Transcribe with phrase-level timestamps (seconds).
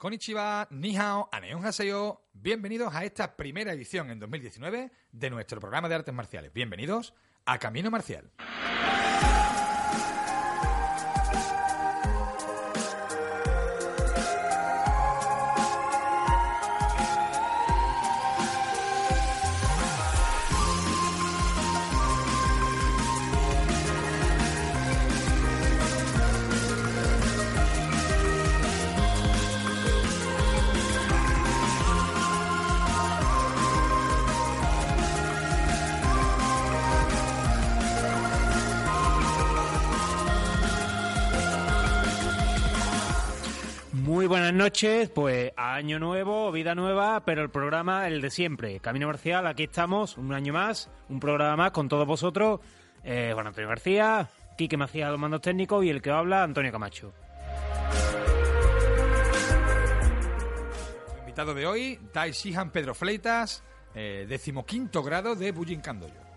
[0.00, 1.28] Konnichiwa, ni hao,
[1.62, 2.22] haseo.
[2.32, 6.54] Bienvenidos a esta primera edición en 2019 de nuestro programa de artes marciales.
[6.54, 7.12] Bienvenidos
[7.44, 8.30] a Camino Marcial.
[44.50, 48.80] Buenas noches, pues año nuevo, vida nueva, pero el programa el de siempre.
[48.80, 52.58] Camino Marcial, aquí estamos, un año más, un programa más con todos vosotros.
[53.04, 54.28] Eh, Juan Antonio García,
[54.58, 57.12] Quique Macías los mandos técnicos y el que habla, Antonio Camacho.
[61.20, 63.62] Invitado de hoy, Tai Shihan Pedro Fleitas,
[63.94, 66.29] eh, decimoquinto grado de Bujin Kandoyo.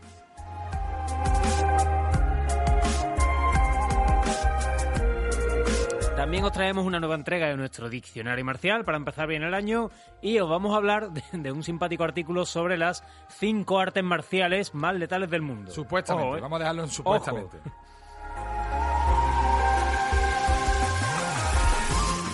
[6.24, 9.92] También os traemos una nueva entrega de nuestro diccionario marcial para empezar bien el año
[10.22, 14.74] y os vamos a hablar de, de un simpático artículo sobre las cinco artes marciales
[14.74, 15.70] más letales del mundo.
[15.70, 16.40] Supuestamente, Ojo, ¿eh?
[16.40, 17.58] vamos a dejarlo en supuestamente.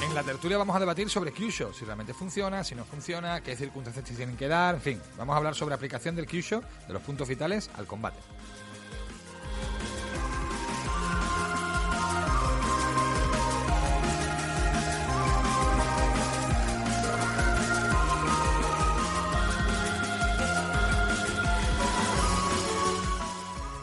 [0.03, 3.55] En la tertulia vamos a debatir sobre Kyusho, si realmente funciona, si no funciona, qué
[3.55, 6.93] circunstancias se tienen que dar, en fin, vamos a hablar sobre aplicación del Kyusho, de
[6.93, 8.19] los puntos vitales al combate.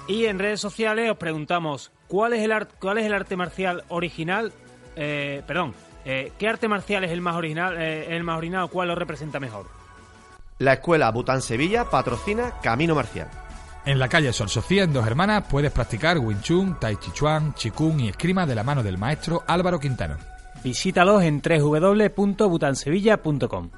[0.08, 3.82] Y en redes sociales os preguntamos cuál es el, ar- cuál es el arte marcial
[3.88, 4.52] original,
[4.94, 5.74] eh, perdón,
[6.04, 9.40] eh, ¿qué arte marcial es el más original, eh, el más original, cuál lo representa
[9.40, 9.66] mejor?
[10.58, 13.28] La escuela Bután Sevilla patrocina Camino Marcial.
[13.84, 17.52] En la calle Sor Sofía, en Dos Hermanas, puedes practicar Wing Chun, Tai Chi Chuan,
[17.54, 20.16] Chikung y esgrima de la mano del maestro Álvaro Quintano.
[20.64, 23.70] Visítalos en www.butansevilla.com.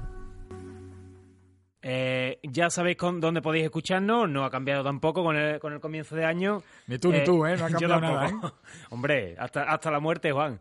[1.80, 5.80] Eh, ya sabéis con dónde podéis escucharnos, no ha cambiado tampoco con el, con el
[5.80, 6.62] comienzo de año.
[6.86, 7.56] Ni tú ni tú, ¿eh?
[7.56, 8.56] No ha cambiado nada, tampoco.
[8.90, 10.58] Hombre, hasta, hasta la muerte, Juan.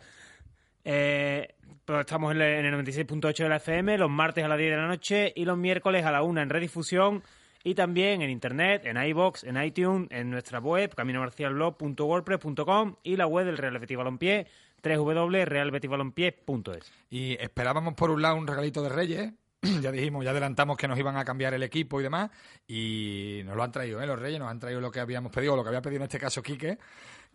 [0.84, 4.58] Eh, pero estamos en el, en el 96.8 de la FM, los martes a las
[4.58, 7.24] 10 de la noche y los miércoles a la 1 en redifusión
[7.64, 13.46] y también en internet, en iBox, en iTunes, en nuestra web, caminomarcialblog.wordpress.com y la web
[13.46, 14.48] del Real Betis Balompié,
[14.84, 16.94] www.realbetisbalompié.es.
[17.10, 19.34] Y esperábamos por un lado un regalito de Reyes.
[19.82, 22.32] Ya dijimos, ya adelantamos que nos iban a cambiar el equipo y demás.
[22.68, 24.08] Y nos lo han traído, ¿eh?
[24.08, 26.20] Los Reyes nos han traído lo que habíamos pedido, lo que había pedido en este
[26.20, 26.78] caso Quique,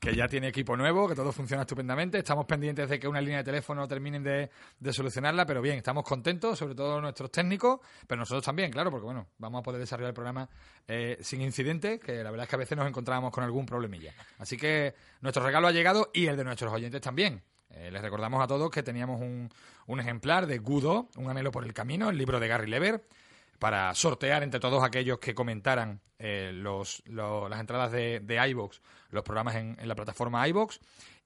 [0.00, 2.18] que ya tiene equipo nuevo, que todo funciona estupendamente.
[2.18, 6.04] Estamos pendientes de que una línea de teléfono terminen de, de solucionarla, pero bien, estamos
[6.04, 10.10] contentos, sobre todo nuestros técnicos, pero nosotros también, claro, porque bueno, vamos a poder desarrollar
[10.10, 10.48] el programa
[10.88, 14.12] eh, sin incidentes, que la verdad es que a veces nos encontrábamos con algún problemilla.
[14.38, 17.42] Así que nuestro regalo ha llegado y el de nuestros oyentes también.
[17.72, 19.48] Eh, les recordamos a todos que teníamos un,
[19.86, 23.06] un ejemplar de Gudo, Un anhelo por el camino, el libro de Gary Lever,
[23.58, 28.80] para sortear entre todos aquellos que comentaran eh, los, lo- las entradas de, de iVoox,
[29.10, 30.78] los programas en, la plataforma iVoox.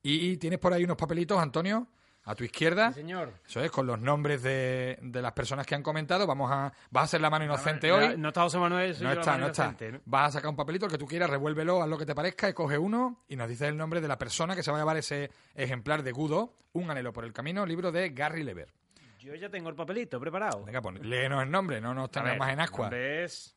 [0.02, 1.88] Y, tienes por ahí unos papelitos, Antonio,
[2.26, 2.92] a tu izquierda.
[2.92, 3.32] señor.
[3.48, 6.26] Eso es, con los nombres de, de las personas que han comentado.
[6.26, 8.18] Vamos a, vas a hacer la mano inocente hoy.
[8.18, 9.74] No está José Manuel, No está, no está.
[9.80, 10.00] ¿no?
[10.04, 12.48] Vas a sacar un papelito el que tú quieras, revuélvelo, haz lo que te parezca
[12.48, 14.80] y coge uno y nos dices el nombre de la persona que se va a
[14.80, 18.72] llevar ese ejemplar de Gudo, Un anhelo por el camino, libro de Gary Lever.
[19.20, 20.64] Yo ya tengo el papelito preparado.
[20.64, 22.88] Venga, pues léenos el nombre, no nos ver, más en ascua.
[22.92, 23.56] es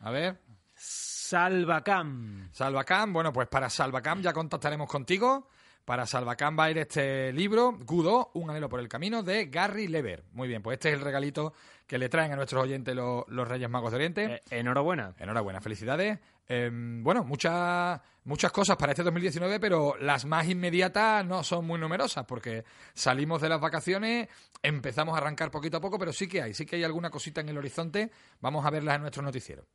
[0.00, 0.38] A ver,
[0.74, 2.50] Salvacam.
[2.52, 5.48] Salvacam, bueno, pues para Salvacam ya contactaremos contigo.
[5.90, 9.88] Para Salvacam va a ir este libro, Gudo, Un anhelo por el camino, de Gary
[9.88, 10.22] Lever.
[10.30, 11.52] Muy bien, pues este es el regalito
[11.84, 14.34] que le traen a nuestros oyentes los, los Reyes Magos de Oriente.
[14.34, 15.16] Eh, enhorabuena.
[15.18, 16.20] Enhorabuena, felicidades.
[16.48, 21.80] Eh, bueno, muchas muchas cosas para este 2019, pero las más inmediatas no son muy
[21.80, 22.64] numerosas porque
[22.94, 24.28] salimos de las vacaciones,
[24.62, 27.40] empezamos a arrancar poquito a poco, pero sí que hay, sí que hay alguna cosita
[27.40, 28.12] en el horizonte.
[28.40, 29.66] Vamos a verlas en nuestro noticiero.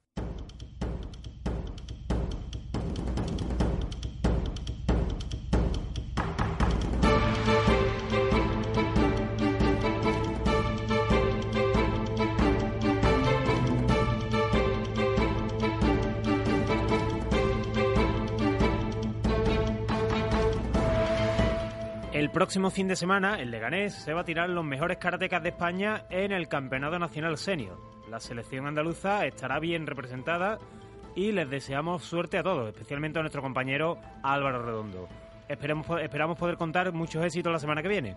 [22.31, 26.06] Próximo fin de semana, en Leganés, se va a tirar los mejores karatecas de España
[26.09, 27.77] en el Campeonato Nacional Senior.
[28.09, 30.57] La selección andaluza estará bien representada
[31.13, 35.09] y les deseamos suerte a todos, especialmente a nuestro compañero Álvaro Redondo.
[35.50, 38.15] Esperemos, esperamos poder contar muchos éxitos la semana que viene.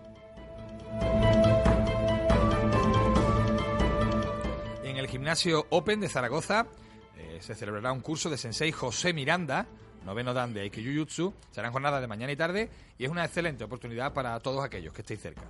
[4.85, 6.67] En el gimnasio Open de Zaragoza
[7.17, 9.67] eh, se celebrará un curso de Sensei José Miranda,
[10.09, 11.33] noveno dan de Aikijujutsu.
[11.51, 15.01] Serán jornadas de mañana y tarde y es una excelente oportunidad para todos aquellos que
[15.01, 15.43] estéis cerca.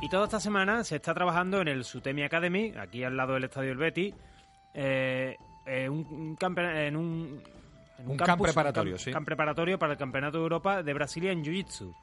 [0.00, 3.44] Y toda esta semana se está trabajando en el Sutemi Academy, aquí al lado del
[3.44, 4.14] Estadio del Betty,
[4.72, 5.36] eh,
[5.66, 7.42] en un, campe- en un,
[7.98, 9.12] en Un campus, camp preparatorio, un sí.
[9.12, 11.94] camp preparatorio para el Campeonato de Europa de Brazilian Jiu-Jitsu.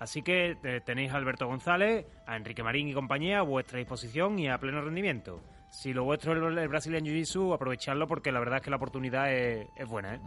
[0.00, 4.40] Así que eh, tenéis a Alberto González, a Enrique Marín y compañía a vuestra disposición
[4.40, 5.40] y a pleno rendimiento.
[5.72, 8.76] Si lo vuestro es el, el Brazilian Jiu-Jitsu, aprovechadlo porque la verdad es que la
[8.76, 10.14] oportunidad es, es buena.
[10.14, 10.20] ¿eh?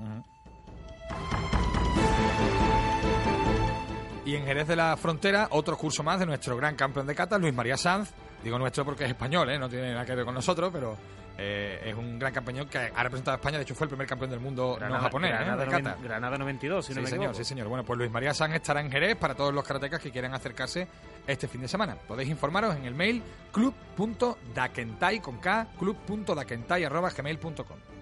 [4.26, 7.38] Y en Jerez de la Frontera, otro curso más de nuestro gran campeón de kata,
[7.38, 8.12] Luis María Sanz.
[8.44, 9.60] Digo nuestro porque es español, ¿eh?
[9.60, 10.98] no tiene nada que ver con nosotros, pero
[11.38, 13.58] eh, es un gran campeón que ha representado a España.
[13.58, 15.34] De hecho, fue el primer campeón del mundo no japonés, ¿eh?
[15.36, 15.98] Granada, noven- kata.
[16.04, 17.38] Granada 92, si no sí, me señor, equivoco.
[17.38, 17.68] sí, señor.
[17.68, 20.88] Bueno, pues Luis María Sanz estará en Jerez para todos los karatecas que quieran acercarse
[21.28, 21.96] este fin de semana.
[22.08, 23.22] Podéis informaros en el mail
[23.52, 27.95] club.dakentai con K, club.dakentai arroba gmail.com.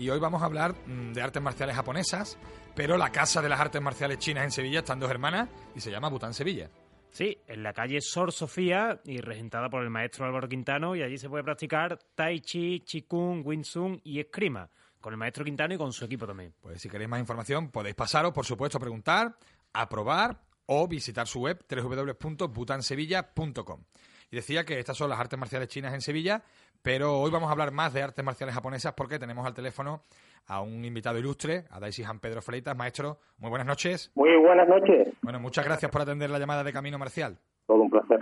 [0.00, 2.38] Y hoy vamos a hablar mm, de artes marciales japonesas,
[2.74, 5.90] pero la casa de las artes marciales chinas en Sevilla están dos hermanas y se
[5.90, 6.70] llama Bután Sevilla.
[7.10, 11.18] Sí, en la calle Sor Sofía y regentada por el maestro Álvaro Quintano y allí
[11.18, 14.70] se puede practicar Tai Chi, Chikung, Wing Chun y Escrima
[15.02, 16.54] con el maestro Quintano y con su equipo también.
[16.62, 19.36] Pues si queréis más información podéis pasaros, por supuesto, a preguntar,
[19.74, 23.84] a probar o visitar su web www.butansevilla.com.
[24.30, 26.42] Y decía que estas son las artes marciales chinas en Sevilla,
[26.82, 30.02] pero hoy vamos a hablar más de artes marciales japonesas porque tenemos al teléfono
[30.46, 32.76] a un invitado ilustre, a Daisy Han Pedro Freitas.
[32.76, 34.10] Maestro, muy buenas noches.
[34.14, 35.08] Muy buenas noches.
[35.22, 37.38] Bueno, muchas gracias por atender la llamada de Camino Marcial.
[37.66, 38.18] Todo un placer.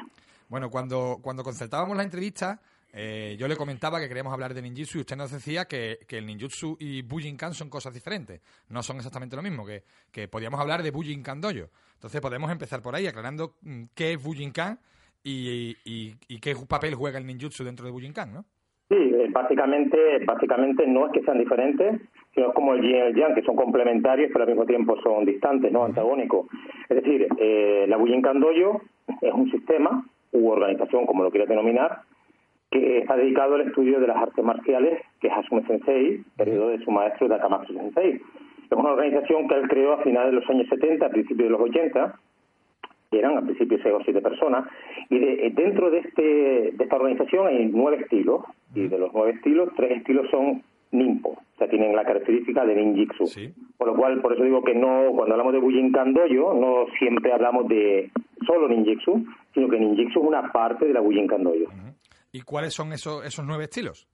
[0.48, 2.60] Bueno, cuando, cuando concertábamos la entrevista,
[2.92, 6.18] eh, yo le comentaba que queríamos hablar de ninjutsu y usted nos decía que, que
[6.18, 8.40] el ninjutsu y Bujinkan son cosas diferentes.
[8.68, 11.70] No son exactamente lo mismo, que, que podíamos hablar de Bujinkan Dojo.
[11.94, 14.80] Entonces podemos empezar por ahí aclarando mm, qué es Bujinkan
[15.22, 18.44] y, y, y qué papel juega el ninjutsu dentro de Bujinkan, ¿no?
[18.88, 22.00] Sí, eh, básicamente, básicamente no es que sean diferentes,
[22.34, 24.96] sino es como el yin y el yang, que son complementarios, pero al mismo tiempo
[25.02, 26.46] son distantes, no antagónicos.
[26.88, 28.80] Es decir, eh, la Bujinkan Dojo
[29.20, 32.00] es un sistema u organización, como lo quieras denominar,
[32.70, 36.82] que está dedicado al estudio de las artes marciales, que es Hasume Sensei, periodo de
[36.82, 38.20] su maestro Takamatsu Sensei.
[38.70, 41.50] Es una organización que él creó a finales de los años 70, a principios de
[41.50, 42.18] los 80,
[43.10, 44.66] que eran al principio seis o siete personas,
[45.08, 46.22] y de- eh, dentro de, este,
[46.72, 48.42] de esta organización hay nueve estilos,
[48.74, 52.74] y de los nueve estilos, tres estilos son ninpo, o sea, tienen la característica de
[52.76, 53.26] ninjitsu.
[53.26, 53.52] Sí.
[53.76, 57.32] Por lo cual, por eso digo que no, cuando hablamos de Bujinkan Dojo, no siempre
[57.32, 58.10] hablamos de
[58.46, 59.24] solo ninjitsu,
[59.54, 61.70] sino que ninjitsu es una parte de la Bujinkan Dojo.
[62.32, 64.06] ¿Y cuáles son esos, esos nueve estilos?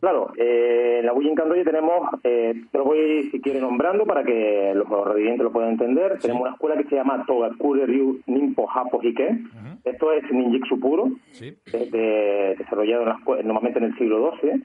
[0.00, 4.24] Claro, eh, en la Bujinkan Dojo tenemos, eh, te lo voy si quiere nombrando para
[4.24, 6.18] que los residentes lo puedan entender.
[6.20, 9.38] Tenemos una escuela que se llama Togakure Ryu Ninpo Hapo Hike.
[9.84, 11.54] Esto es ninjitsu puro, Sí.
[11.70, 14.62] desde- desarrollado en la normalmente en el siglo XII.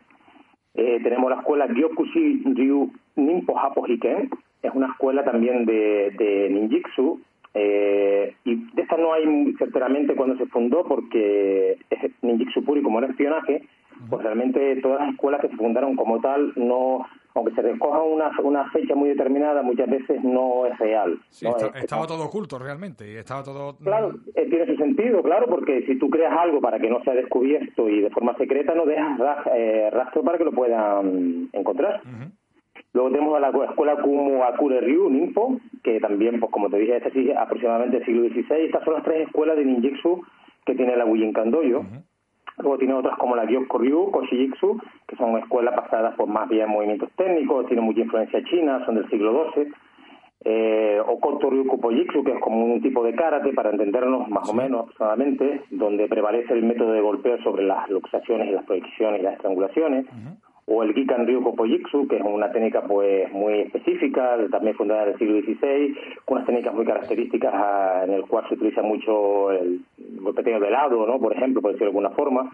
[0.73, 4.29] Eh, tenemos la escuela Gyokushi Ryu Ninpo Hapo Hiken,
[4.61, 7.19] es una escuela también de, de ninjitsu,
[7.53, 12.83] eh, y de esta no hay certeramente cuando se fundó porque es ninjitsu puro y
[12.83, 13.63] como era espionaje,
[14.09, 17.05] pues realmente todas las escuelas que se fundaron como tal, no
[17.37, 21.19] aunque se recoja una, una fecha muy determinada, muchas veces no es real.
[21.29, 21.51] Sí, ¿no?
[21.51, 23.19] está- Es- estaba todo oculto realmente.
[23.19, 23.73] Estaba todo.
[23.73, 27.03] mm, Claro, eh, tiene su sentido, claro, porque si tú creas algo para que no
[27.03, 29.19] sea descubierto y de forma secreta, no dejas
[29.53, 32.01] eh, rastro para que lo puedan encontrar.
[32.93, 36.95] Luego tenemos a la escuela Kumu Akure Ryu Ninpo, que también, pues como te dije,
[36.95, 38.65] esta sigue aproximadamente el siglo XVI.
[38.65, 40.21] Estas son las tres escuelas de ninjitsu
[40.65, 41.85] que tiene la Bujinkan Dojo.
[42.57, 46.69] Luego tiene otras como la Gyokko Ryu, Koshijitsu, que son escuelas basadas por más bien
[46.69, 49.67] movimientos técnicos, tienen mucha influencia china, son del siglo XII.
[50.47, 54.47] Eh, o Koto Ryu Kupojitsu, que es como un tipo de karate, para entendernos más
[54.47, 59.21] o menos aproximadamente, donde prevalece el método de golpeo sobre las luxaciones y las proyecciones
[59.21, 60.05] y las estrangulaciones.
[60.67, 65.09] O el Gikan Ryu Kopojitsu, que es una técnica pues muy específica, también fundada en
[65.09, 65.95] el siglo XVI,
[66.25, 69.81] con unas técnicas muy características ah, en el cual se utiliza mucho el
[70.21, 71.19] golpeteo de lado, ¿no?
[71.19, 72.51] por ejemplo, por decirlo de alguna forma.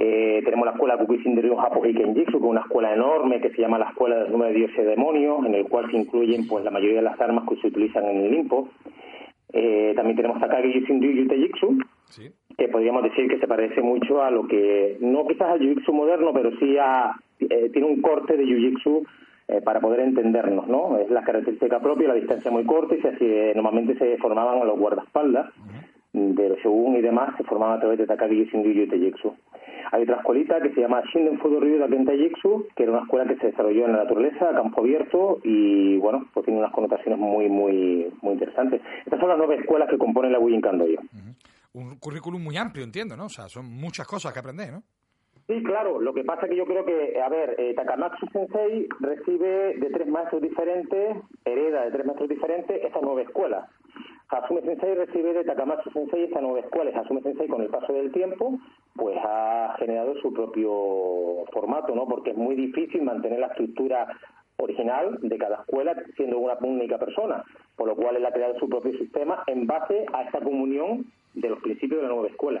[0.00, 3.50] Eh, tenemos la escuela Kukisin de Ryu Hapo Jitsu, que es una escuela enorme que
[3.50, 6.46] se llama la Escuela de los Nueve Dioses y Demonios, en el cual se incluyen
[6.46, 8.68] pues la mayoría de las armas que se utilizan en el limpo.
[9.52, 12.30] Eh, también tenemos Takagi Yushindryu Jiu Sí.
[12.58, 16.32] Que podríamos decir que se parece mucho a lo que, no quizás al jiu-jitsu moderno,
[16.34, 19.06] pero sí a, eh, tiene un corte de jiu-jitsu
[19.46, 20.98] eh, para poder entendernos, ¿no?
[20.98, 24.64] Es la característica propia, la distancia muy corta y se hacía- normalmente se formaban a
[24.64, 25.46] los guardaespaldas
[26.12, 29.32] de los shogun y demás, se formaban a través de Takagi Yushindryu Jiu-Jitsu.
[29.92, 33.24] Hay otra escuelita que se llama Shinden Fudo Ryu Daken Taijitsu, que era una escuela
[33.26, 37.18] que se desarrolló en la naturaleza, a campo abierto, y bueno, pues tiene unas connotaciones
[37.18, 38.82] muy, muy, muy interesantes.
[39.04, 41.02] Estas son las nueve escuelas que componen la Bujinkan Dojo.
[41.78, 43.26] Un currículum muy amplio, entiendo, ¿no?
[43.26, 44.82] O sea, son muchas cosas que aprender, ¿no?
[45.46, 46.00] Sí, claro.
[46.00, 49.90] Lo que pasa es que yo creo que, a ver, eh, Takamatsu Sensei recibe de
[49.90, 53.64] tres maestros diferentes, hereda de tres maestros diferentes estas nueve escuelas.
[54.30, 56.90] Hasume Sensei recibe de Takamatsu Sensei esta nueva escuela.
[56.90, 58.58] y Hasume Sensei, con el paso del tiempo,
[58.94, 62.06] pues ha generado su propio formato, ¿no?
[62.08, 64.06] Porque es muy difícil mantener la estructura
[64.58, 67.44] original de cada escuela siendo una única persona,
[67.78, 71.48] por lo cual él ha creado su propio sistema en base a esta comunión de
[71.48, 72.60] los principios de la nueva escuela.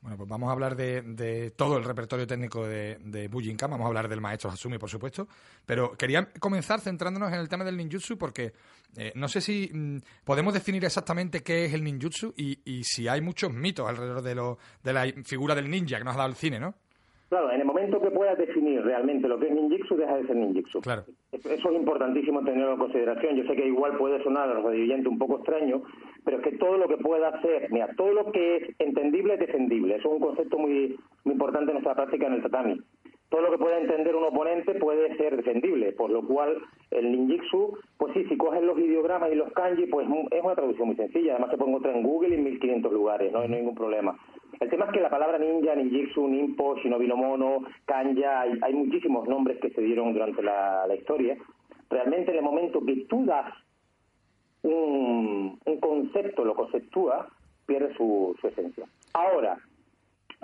[0.00, 3.84] Bueno, pues vamos a hablar de, de todo el repertorio técnico de, de Bujinkan, vamos
[3.84, 5.26] a hablar del maestro Hasumi, por supuesto,
[5.66, 8.52] pero quería comenzar centrándonos en el tema del ninjutsu porque
[8.96, 13.08] eh, no sé si mm, podemos definir exactamente qué es el ninjutsu y, y si
[13.08, 16.30] hay muchos mitos alrededor de, lo, de la figura del ninja que nos ha dado
[16.30, 16.74] el cine, ¿no?
[17.28, 20.36] Claro, en el momento que puedas definir realmente lo que es ninjutsu, deja de ser
[20.36, 20.80] ninjutsu.
[20.80, 21.04] Claro.
[21.44, 23.36] Eso es importantísimo tenerlo en consideración.
[23.36, 25.82] Yo sé que igual puede sonar a los radioyentes un poco extraño,
[26.24, 29.40] pero es que todo lo que pueda ser, mira, todo lo que es entendible es
[29.40, 29.96] defendible.
[29.96, 32.80] Eso es un concepto muy, muy importante en nuestra práctica en el tatami.
[33.28, 36.58] Todo lo que pueda entender un oponente puede ser defendible, por lo cual
[36.92, 40.88] el ninjutsu, pues sí, si coges los ideogramas y los kanji, pues es una traducción
[40.88, 41.32] muy sencilla.
[41.32, 44.16] Además se puede encontrar en Google y en 1500 lugares, no hay ningún problema.
[44.60, 48.74] El tema es que la palabra ninja, ninjutsu, ninpo, shinobi no mono, kanja, hay, hay
[48.74, 51.36] muchísimos nombres que se dieron durante la, la historia.
[51.90, 53.52] Realmente en el momento que tú das
[54.62, 57.28] un, un concepto, lo conceptúa,
[57.66, 58.86] pierde su, su esencia.
[59.12, 59.58] Ahora,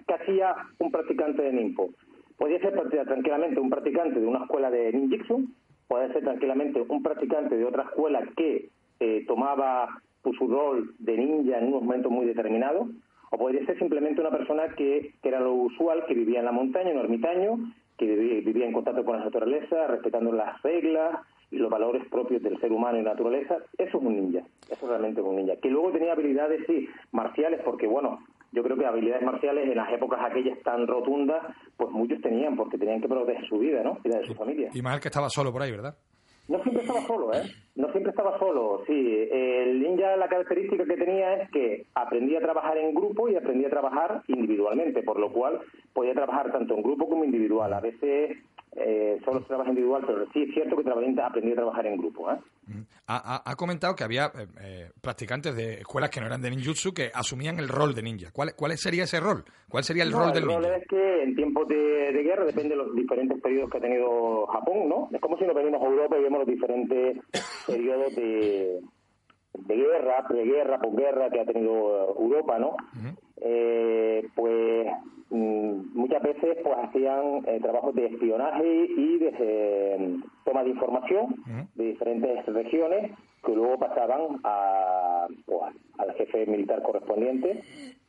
[0.07, 1.91] ¿qué hacía un practicante de ninpo?
[2.37, 2.75] Podía ser
[3.07, 5.47] tranquilamente un practicante de una escuela de ninjutsu,
[5.89, 9.89] puede ser tranquilamente un practicante de otra escuela que eh, tomaba
[10.23, 12.89] su rol de ninja en unos momentos muy determinados,
[13.33, 16.53] o podría ser simplemente una persona que, que era lo usual, que vivía en la
[16.53, 21.19] montaña, un ermitaño, que vivía, vivía en contacto con la naturaleza, respetando las reglas
[21.51, 23.57] y los valores propios del ser humano y naturaleza.
[23.79, 25.57] Eso es un ninja, eso realmente es un ninja.
[25.57, 28.19] Que luego tenía habilidades, sí, marciales, porque bueno,
[28.53, 31.43] yo creo que habilidades marciales en las épocas aquellas tan rotundas,
[31.79, 33.97] pues muchos tenían, porque tenían que proteger su vida, ¿no?
[34.05, 34.69] Y la de su familia.
[34.75, 35.97] Y más el que estaba solo por ahí, ¿verdad?
[36.49, 37.43] No siempre estaba solo, ¿eh?
[37.77, 39.29] No siempre estaba solo, sí.
[39.31, 43.69] El ninja, la característica que tenía es que aprendía a trabajar en grupo y aprendía
[43.69, 45.61] a trabajar individualmente, por lo cual
[45.93, 47.73] podía trabajar tanto en grupo como individual.
[47.73, 48.37] A veces
[48.77, 51.97] eh, solo se trabaja individual, pero sí es cierto que trabajaba- aprendía a trabajar en
[51.99, 52.37] grupo, ¿eh?
[53.07, 56.51] Ha, ha- ha comentado que había eh, eh, practicantes de escuelas que no eran de
[56.51, 58.31] ninjutsu que asumían el rol de ninja.
[58.33, 59.45] ¿Cuál, cuál sería ese rol?
[59.69, 61.77] ¿Cuál sería el No, rol del el rol es que en tiempos de,
[62.13, 65.09] de guerra, depende de los diferentes periodos que ha tenido Japón, ¿no?
[65.13, 67.19] Es como si nos venimos a Europa y vemos los diferentes
[67.67, 68.81] periodos de,
[69.59, 72.77] de guerra, preguerra, posguerra que ha tenido Europa, ¿no?
[73.45, 74.87] Eh, pues
[75.35, 78.65] muchas veces pues hacían eh, trabajos de espionaje
[78.97, 81.35] y de eh, toma de información
[81.75, 83.11] de diferentes regiones
[83.45, 87.63] que luego pasaban a, pues, al jefe militar correspondiente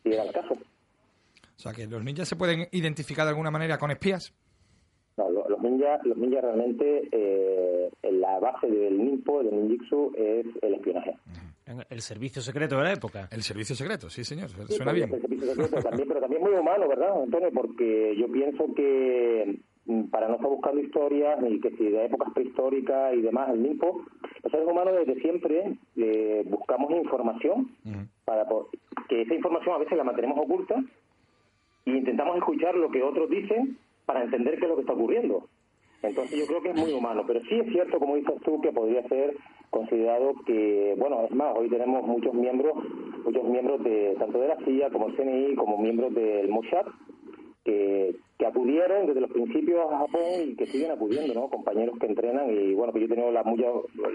[0.03, 0.53] si era el caso.
[0.53, 4.34] O sea, que los ninjas se pueden identificar de alguna manera con espías.
[5.15, 10.12] No, lo- los ninjas, los ninjas realmente, eh, en la base del ninpo, del ninjutsu,
[10.18, 11.15] es el espionaje.
[11.89, 13.27] El servicio secreto de la época.
[13.32, 14.50] El servicio secreto, sí, señor.
[14.50, 15.10] Sí, Suena bien.
[15.10, 17.50] ser servicio secreto también, pero también muy humano, ¿verdad, Antonio?
[17.53, 22.34] Porque yo pienso que mm, para no estar buscando historias, ni que si de épocas
[22.34, 24.03] prehistóricas y demás, el ninpo,
[24.43, 27.72] los seres humanos desde siempre eh, buscamos información
[28.25, 28.70] para po-
[29.08, 30.84] que esa información a veces la mantenemos oculta
[31.86, 35.48] y intentamos escuchar lo que otros dicen para entender qué es lo que está ocurriendo.
[36.01, 38.72] Entonces yo creo que es muy humano, pero sí es cierto, como dices tú, que
[38.74, 39.36] podría ser
[39.74, 42.74] considerado que, bueno, es más, hoy tenemos muchos miembros,
[43.25, 46.86] muchos miembros de tanto de la CIA como el CNI, como miembros del Mossad,
[47.65, 51.50] que, que acudieron desde los principios a Japón y que siguen acudiendo, ¿no?
[51.50, 53.65] Compañeros que entrenan y, bueno, que yo he tenido la, mucha,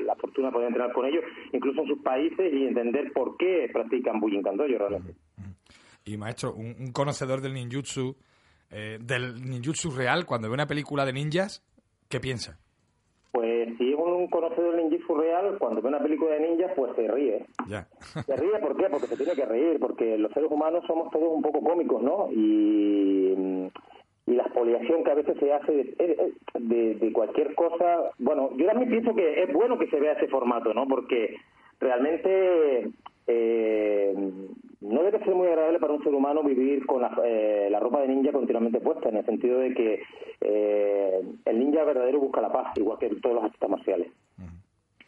[0.07, 3.69] la fortuna de poder entrenar con ellos, incluso en sus países y entender por qué
[3.73, 5.15] practican Bujinkan Dojo realmente.
[6.05, 8.15] Y maestro, un, un conocedor del ninjutsu,
[8.71, 11.65] eh, del ninjutsu real, cuando ve una película de ninjas,
[12.09, 12.59] ¿qué piensa?
[13.39, 16.91] Pues si es un conocedor del ninjutsu real, cuando ve una película de ninjas, pues
[16.97, 17.47] se ríe.
[18.27, 18.87] Se ríe, ¿por qué?
[18.91, 22.29] Porque se tiene que reír, porque los seres humanos somos todos un poco cómicos, ¿no?
[22.33, 23.71] Y,
[24.27, 28.67] y la expoliación que a veces se hace de, de- de cualquier cosa, bueno, yo
[28.67, 30.89] también pienso que es bueno que se vea ese formato, ¿no?
[30.89, 31.37] Porque
[31.79, 32.89] realmente
[33.29, 34.15] eh,
[34.81, 38.01] no debe ser muy agradable para un ser humano vivir con la, eh, la ropa
[38.01, 40.03] de ninja continuamente puesta, en el sentido de que
[40.41, 44.09] eh, el ninja verdadero busca la paz, igual que todos los artistas marciales.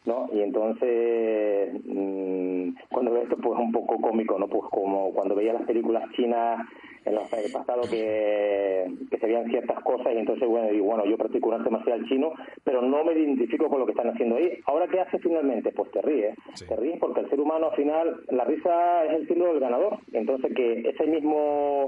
[0.03, 0.27] ¿no?
[0.33, 4.47] Y entonces, mm, cuando veo esto, pues es un poco cómico, ¿no?
[4.47, 6.67] Pues como cuando veía las películas chinas
[7.05, 11.05] en los el pasado que, que se veían ciertas cosas y entonces, bueno, digo, bueno,
[11.05, 14.35] yo practico un arte marcial chino, pero no me identifico con lo que están haciendo
[14.35, 14.59] ahí.
[14.65, 15.71] ¿Ahora qué hace finalmente?
[15.71, 16.35] Pues te ríes.
[16.53, 16.67] Sí.
[16.67, 19.97] Te ríes porque el ser humano al final, la risa es el símbolo del ganador.
[20.13, 21.87] Entonces, que ese mismo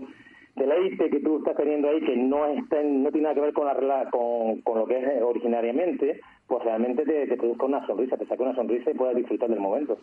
[0.55, 3.53] deleite que tú estás teniendo ahí, que no está en- no tiene nada que ver
[3.53, 8.17] con, la, con, con lo que es originariamente, pues realmente te, te produzca una sonrisa,
[8.17, 9.97] te saca una sonrisa y puedas disfrutar del momento.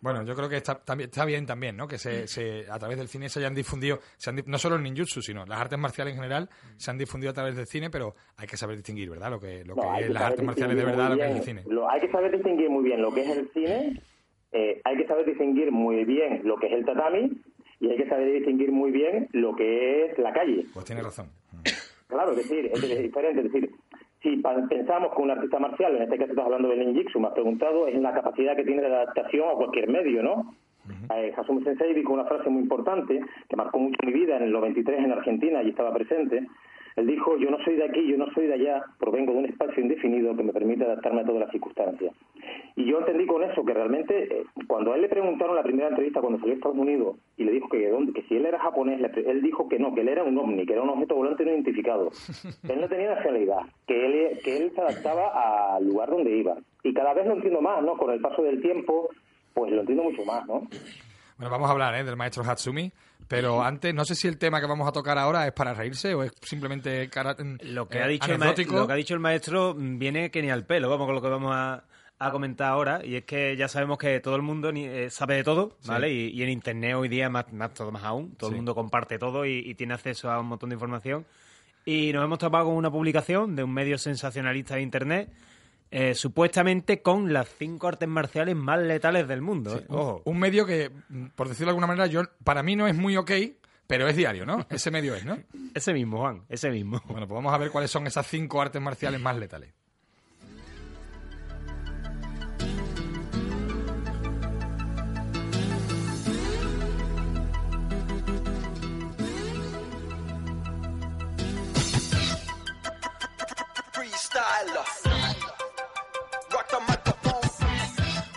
[0.00, 1.86] Bueno, yo creo que está, también, está bien también, ¿no?
[1.86, 4.82] Que se, se- a través del cine se hayan difundido, se han no solo el
[4.82, 8.14] ninjutsu, sino las artes marciales en general, se han difundido a través del cine, pero
[8.36, 9.30] hay que saber distinguir, ¿verdad?
[9.30, 11.36] Lo que, lo No, que es que las artes marciales de verdad, lo que es
[11.36, 11.62] el cine.
[11.68, 14.02] lo- hay que saber distinguir muy bien lo que es el cine,
[14.52, 17.30] eh, hay que saber distinguir muy bien lo que es el tatami
[17.78, 20.66] y hay que saber distinguir muy bien lo que es la calle.
[20.74, 21.28] Pues tiene razón.
[22.08, 23.40] Claro, es decir, es es diferente.
[23.40, 23.70] Es decir,
[24.22, 24.36] si
[24.68, 27.88] pensamos que un artista marcial, en este caso estás hablando del ninjitsu, me has preguntado,
[27.88, 30.54] es la capacidad que tiene de adaptación a cualquier medio, ¿no?
[31.14, 34.52] Eh, Hasumi Sensei dijo una frase muy importante que marcó mucho mi vida en el
[34.52, 36.46] 93 en Argentina y estaba presente.
[36.96, 39.46] Él dijo, yo no soy de aquí, yo no soy de allá, provengo de un
[39.46, 42.14] espacio indefinido que me permite adaptarme a todas las circunstancias.
[42.76, 45.88] Y yo entendí con eso que realmente, eh, cuando a él le preguntaron la primera
[45.88, 49.42] entrevista cuando salió a Estados Unidos y le dijo que, si él era japonés, él
[49.42, 52.10] dijo que no, que él era un ovni, que era un objeto volante no identificado.
[52.68, 56.56] Él no tenía nacionalidad, que él, que él se adaptaba al lugar donde iba.
[56.82, 57.96] Y cada vez lo entiendo más, ¿no?
[57.96, 59.08] Con el paso del tiempo,
[59.54, 60.62] pues lo entiendo mucho más, ¿no?
[61.38, 62.04] Bueno, vamos a hablar ¿eh?
[62.04, 62.92] del maestro Hatsumi,
[63.28, 66.14] pero antes, no sé si el tema que vamos a tocar ahora es para reírse
[66.14, 68.76] o es simplemente cara- Lo que, eh, ha dicho el ma- anecdótico.
[68.76, 71.22] lo que ha dicho el maestro mm, viene que ni al pelo, vamos con lo
[71.22, 71.84] que vamos a,
[72.18, 73.00] a comentar ahora.
[73.04, 76.12] Y es que ya sabemos que todo el mundo ni- eh, sabe de todo, ¿vale?
[76.12, 78.34] Y, y en Internet hoy día más, más todo más aún.
[78.36, 78.54] Todo Sí.
[78.54, 81.26] el mundo comparte todo y, y tiene acceso a un montón de información.
[81.84, 85.32] Y nos hemos topado con una publicación de un medio sensacionalista de Internet,
[85.94, 89.76] eh, supuestamente con las cinco artes marciales más letales del mundo.
[89.78, 89.84] ¿eh?
[89.88, 90.22] Un- Ojo.
[90.24, 93.16] Un medio que, mm, por decirlo de alguna manera, yo para mí no es muy
[93.16, 93.30] ok,
[93.86, 94.66] pero es diario, ¿no?
[94.70, 95.38] Ese medio es, ¿no?
[95.74, 97.00] Ese mismo, Juan, ese mismo.
[97.06, 99.74] Bueno, pues vamos a ver cuáles son esas cinco artes marciales más letales.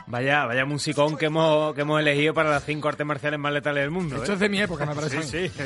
[0.08, 3.84] Vaya, vaya musicón que hemos, que hemos elegido para las cinco artes marciales más letales
[3.84, 4.18] del mundo.
[4.18, 4.36] Esto ¿eh?
[4.36, 5.24] es de mi época, me parece.
[5.24, 5.64] Sí, sí.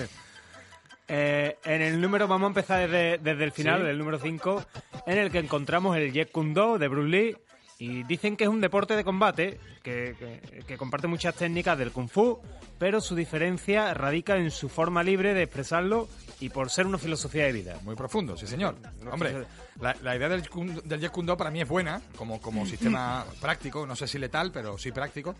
[1.07, 3.87] Eh, en el número, vamos a empezar desde, desde el final, Sí.
[3.87, 4.63] del número 5,
[5.07, 7.35] en el que encontramos el Jeet Kune Do de Bruce Lee.
[7.81, 11.91] Y dicen que es un deporte de combate que, que- que comparte muchas técnicas del
[11.93, 12.39] Kung Fu,
[12.77, 16.09] pero su diferencia radica en su forma libre de expresarlo
[16.41, 17.79] y por ser una filosofía de vida.
[17.83, 18.75] Muy profundo, sí, señor.
[19.09, 19.45] Hombre,
[19.79, 20.41] la, la idea del,
[20.83, 24.19] del Jeet Kune Do para mí es buena, como, como sistema práctico, no sé si
[24.19, 25.35] letal, pero sí práctico.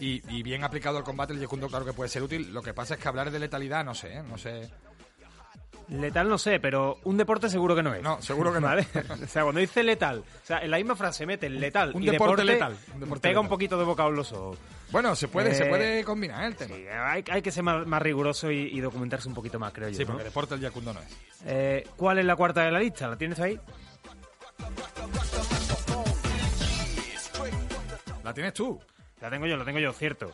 [0.00, 2.52] Y, y bien aplicado al combate, el Jeet Kune Do claro que puede ser útil.
[2.52, 4.22] Lo que pasa es que hablar de letalidad, no sé, ¿eh?
[4.28, 4.68] no sé.
[5.88, 8.02] Letal no sé, pero un deporte seguro que no es.
[8.02, 8.66] No, seguro que no.
[8.66, 8.86] ¿Vale?
[9.22, 12.06] O sea, cuando dice letal, o sea, en la misma frase mete letal Un y
[12.06, 14.58] deporte deporte, letal, un deporte pega un poquito de bocado en los ojos.
[14.90, 16.46] Bueno, se puede, se Eh, puede combinar ¿eh?
[16.48, 16.74] el tema.
[16.74, 19.88] Sí, hay, hay que ser más, más riguroso y, y documentarse un poquito más, creo
[19.88, 19.96] yo.
[19.96, 20.12] Sí, ¿no?
[20.12, 21.08] porque deporte el Jeet Kune Do no es.
[21.46, 23.08] Eh, ¿Cuál es la cuarta de la lista?
[23.08, 23.58] ¿La tienes ahí?
[28.24, 28.78] La tienes tú.
[29.20, 30.30] La tengo yo, la tengo yo, cierto.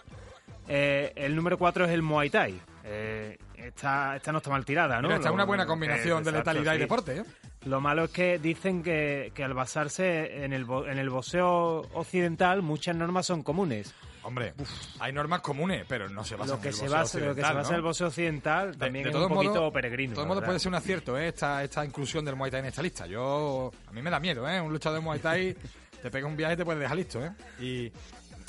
[0.69, 2.61] Eh, el número cuatro es el Muay Thai.
[2.85, 5.03] Eh, esta, esta no está mal tirada, ¿no?
[5.09, 6.81] Mira, esta es una buena combinación de exacto, letalidad y sí.
[6.81, 7.25] deporte, ¿eh?
[7.67, 12.63] Lo malo es que dicen que, que al basarse en el, en el boxeo occidental
[12.63, 13.95] muchas normas son comunes.
[14.25, 14.55] Hombre,
[15.01, 17.41] hay normas comunes, pero no se basa Lo en que el se basa, lo que
[17.43, 17.69] se basa ¿no?
[17.71, 20.11] en el boxeo occidental De- también de es todos un poquito modos- peregrino.
[20.11, 21.29] De todos modos puede ser un acierto, ¿eh?
[21.29, 23.07] Esta, esta inclusión del Muay Thai en esta lista.
[23.07, 24.61] Yo, a mí me da miedo, ¿eh?
[24.61, 25.57] Un luchador de Muay Thai
[26.03, 27.31] te pega un viaje y te puede dejar listo, ¿eh?
[27.61, 27.93] Y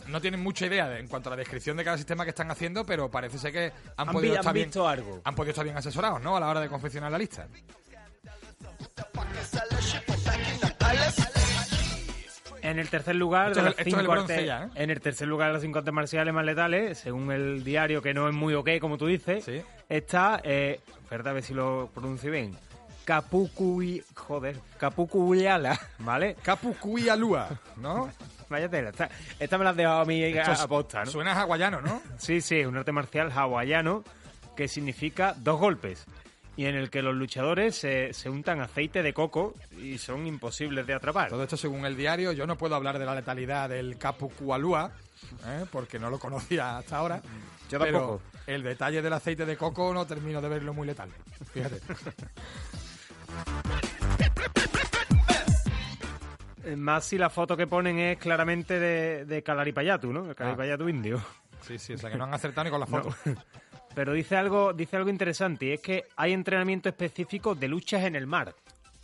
[0.07, 2.49] no tienen mucha idea de- en cuanto a la descripción de cada sistema que están
[2.51, 3.65] haciendo, pero parece ser que
[3.97, 5.21] han, Han podido vi- han estar bien, visto algo.
[5.23, 6.35] han podido estar bien asesorados, ¿no?
[6.37, 7.47] A la hora de confeccionar la lista.
[12.61, 14.69] En el tercer lugar, Esto de es el cinco artes- ya, ¿eh?
[14.75, 18.13] en el tercer lugar de las cinco artes marciales más letales, según el diario que
[18.13, 19.61] no es muy ok, como tú dices, Sí.
[19.89, 22.55] está, eh, espérate a ver si lo pronuncio bien,
[23.03, 26.35] Kapukui, joder, Kapukuyala, ¿vale?
[26.41, 28.09] Capucuialúa, ¿no?
[28.53, 31.09] Vaya tela, esta, esta me la has dejado a mí a, Esto a posta, ¿no?
[31.09, 32.03] Suena hawaiano, ¿no?
[32.19, 34.03] Sí, sí, un arte marcial hawaiano
[34.55, 36.05] que significa dos golpes.
[36.55, 40.85] y en el que los luchadores se, se untan aceite de coco y son imposibles
[40.85, 41.29] de atrapar.
[41.29, 42.31] Todo esto según el diario.
[42.31, 44.91] Yo no puedo hablar de la letalidad del Capu Kualua,
[45.47, 45.65] ¿eh?
[45.71, 47.23] porque no lo conocía hasta ahora.
[47.71, 48.21] Yo pero tampoco.
[48.45, 51.09] el detalle del aceite de coco no termino de verlo muy letal.
[51.53, 51.81] Fíjate.
[56.65, 60.26] Eh, Más si la foto que ponen es claramente de, de Calaripayatu, ¿no?
[60.26, 60.36] El Ah.
[60.36, 61.21] Calaripayatu indio.
[61.62, 63.15] Sí, sí, o sea que no han acertado ni con la foto.
[63.95, 68.15] Pero dice algo, dice algo interesante, y es que hay entrenamiento específico de luchas en
[68.15, 68.56] el mar.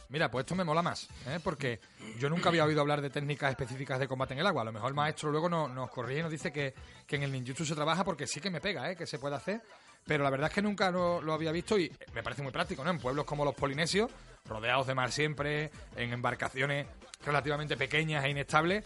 [0.09, 1.37] Mira, pues esto me mola más, ¿eh?
[1.43, 1.79] porque
[2.17, 4.63] yo nunca había oído hablar de técnicas específicas de combate en el agua.
[4.63, 6.73] A lo mejor el maestro luego nos, nos corrige y nos dice que,
[7.05, 8.95] que en el ninjutsu se trabaja porque sí que me pega, ¿eh?
[8.95, 9.61] que se puede hacer.
[10.05, 12.83] Pero la verdad es que nunca lo, lo había visto y me parece muy práctico,
[12.83, 12.89] ¿no?
[12.89, 14.09] En pueblos como los polinesios,
[14.45, 16.87] rodeados de mar siempre, en embarcaciones
[17.25, 18.83] relativamente pequeñas e inestables,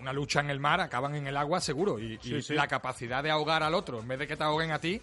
[0.00, 1.98] una lucha en el mar acaban en el agua seguro.
[1.98, 4.78] Y, y la capacidad de ahogar al otro en vez de que te ahoguen a
[4.78, 5.00] ti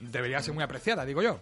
[0.00, 1.40] debería ser muy apreciada, digo yo.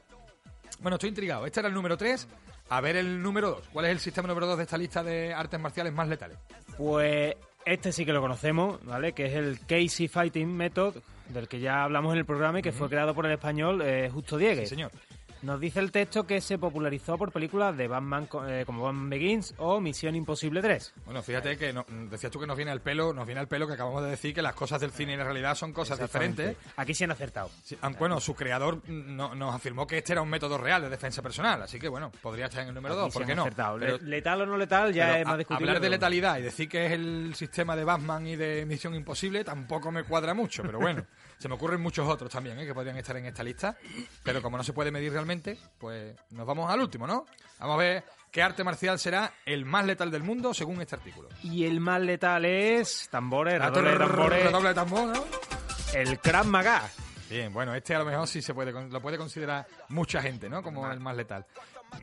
[0.81, 1.47] Bueno, estoy intrigado.
[1.47, 2.27] Este era el número 3.
[2.69, 3.69] A ver el número 2.
[3.73, 6.37] ¿Cuál es el sistema número 2 de esta lista de artes marciales más letales?
[6.77, 9.13] Pues este sí que lo conocemos, ¿vale?
[9.13, 10.97] Que es el Casey Fighting Method,
[11.29, 14.11] del que ya hablamos en el programa y que fue creado por el español eh,
[14.13, 14.69] Justo Diegues.
[14.69, 14.91] Sí, señor.
[15.43, 19.55] Nos dice el texto que se popularizó por películas de Batman eh, como Batman Begins
[19.59, 20.95] o Misión Imposible 3.
[21.05, 23.67] Bueno, fíjate que no- decías tú que nos viene al pelo, nos viene al pelo
[23.67, 26.57] que acabamos de decir que las cosas del cine y la realidad son cosas diferentes.
[26.77, 27.51] Aquí sí han acertado.
[27.63, 30.83] Sí, aunque, bueno, su creador mm, no- nos afirmó que este era un método real
[30.83, 33.27] de defensa personal, así que bueno, podría estar en el número Aquí 2, sí ¿por
[33.27, 33.45] qué no?
[33.79, 35.71] Pero- Le- letal o no letal ya pero es más discutible.
[35.71, 39.45] hablar de letalidad y decir que es el sistema de Batman y de Misión Imposible
[39.45, 41.05] tampoco me cuadra mucho, pero bueno,
[41.39, 42.67] se me ocurren muchos otros también ¿eh?
[42.67, 43.77] que podrían estar en esta lista,
[44.23, 47.27] pero como no se puede medir realmente, pues nos vamos al último, ¿no?
[47.59, 51.29] Vamos a ver qué arte marcial será el más letal del mundo según este artículo.
[51.43, 55.25] Y el más letal es tambores, redoble de tambores, Redoble de tambor, ¿no?
[55.95, 56.89] el Krav Maga.
[57.29, 60.63] Bien, bueno, este a lo mejor sí se puede, lo puede considerar mucha gente, ¿no?
[60.63, 61.45] Como el más letal.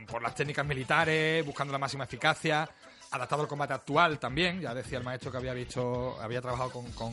[0.06, 2.68] Por las técnicas militares, buscando la máxima eficacia,
[3.10, 4.60] adaptado al combate actual también.
[4.60, 7.12] Ya decía el maestro que había visto, había trabajado con, con,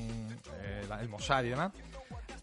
[0.62, 1.72] eh, el Mossad y demás.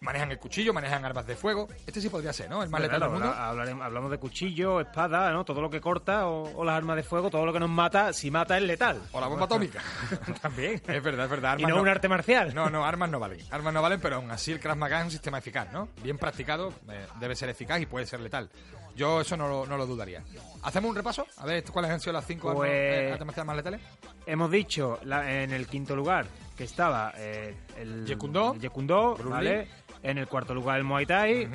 [0.00, 1.66] Manejan el cuchillo, manejan armas de fuego.
[1.86, 2.62] Este sí podría ser, ¿no?
[2.62, 3.12] El más letal Claro,
[3.56, 3.84] del mundo.
[3.84, 5.44] hablamos de cuchillo, espada, ¿no?
[5.44, 8.12] Todo lo que corta o, o las armas de fuego, todo lo que nos mata,
[8.12, 9.00] si mata es letal.
[9.12, 9.82] O la bomba atómica.
[10.42, 10.80] También.
[10.86, 11.58] es verdad, es verdad.
[11.58, 12.54] Y armas no un arte marcial.
[12.54, 13.40] No, no, armas no valen.
[13.50, 15.88] Armas no valen, pero aún así el Krav Maga es un sistema eficaz, ¿no?
[16.02, 18.48] Bien practicado, eh, debe ser eficaz y puede ser letal.
[18.94, 20.22] Yo eso no lo, no lo dudaría.
[20.62, 21.24] ¿Hacemos un repaso?
[21.36, 23.80] A ver cuáles han sido las cinco armas, Pues- eh, artes marciales más letales.
[24.26, 29.68] Hemos dicho la- en el quinto lugar que estaba eh, el Do, Bruce ¿vale?
[30.02, 31.48] En el cuarto lugar el Muay Thai.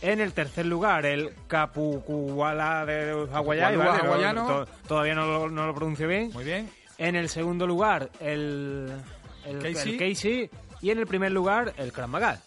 [0.00, 4.66] En el tercer lugar el Kapukuwala de Hawaiian, ¿vale?
[4.86, 6.30] Todavía no lo, no lo pronuncio bien.
[6.32, 6.70] Muy bien.
[6.98, 8.92] En el segundo lugar, el,
[9.44, 9.92] el, Casey.
[9.92, 10.50] el Casey.
[10.80, 12.40] Y en el primer lugar, el Krav Maga.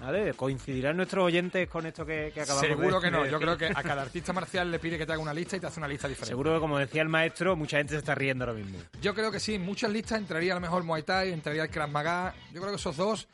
[0.00, 0.34] ¿Vale?
[0.34, 3.22] ¿Coincidirán nuestros oyentes con esto que, que acabamos de Seguro que no.
[3.22, 5.56] de Yo creo que a cada artista marcial le pide que te haga una lista
[5.56, 6.30] y te hace una lista diferente.
[6.30, 8.78] Seguro que, como decía el maestro, mucha gente se está riendo ahora mismo.
[9.00, 11.70] Yo creo que sí, en muchas listas entraría a lo mejor Muay Thai, entraría el
[11.70, 12.34] Krav Maga.
[12.52, 13.28] Yo creo que esos dos,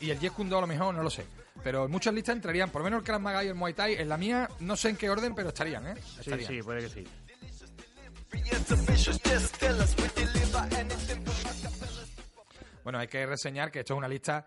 [0.00, 1.24] y el Jeet Kune Do a lo mejor, no lo sé.
[1.62, 3.94] Pero en muchas listas entrarían, por lo menos el Krav Maga y el Muay Thai.
[3.94, 5.94] En la mía, no sé en qué orden, pero estarían, ¿eh?
[5.96, 6.48] Sí, Estarían.
[6.50, 7.04] sí, puede que sí.
[12.84, 14.46] Bueno, hay que reseñar que esto es una lista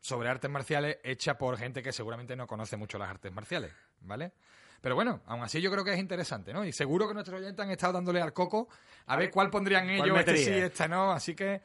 [0.00, 4.32] sobre artes marciales hecha por gente que seguramente no conoce mucho las artes marciales, ¿vale?
[4.80, 6.64] Pero bueno, aún así yo creo que es interesante, ¿no?
[6.64, 8.68] Y seguro que nuestros oyentes han estado dándole al coco
[9.06, 11.60] a ver cuál pondrían ellos, este sí, este no, así que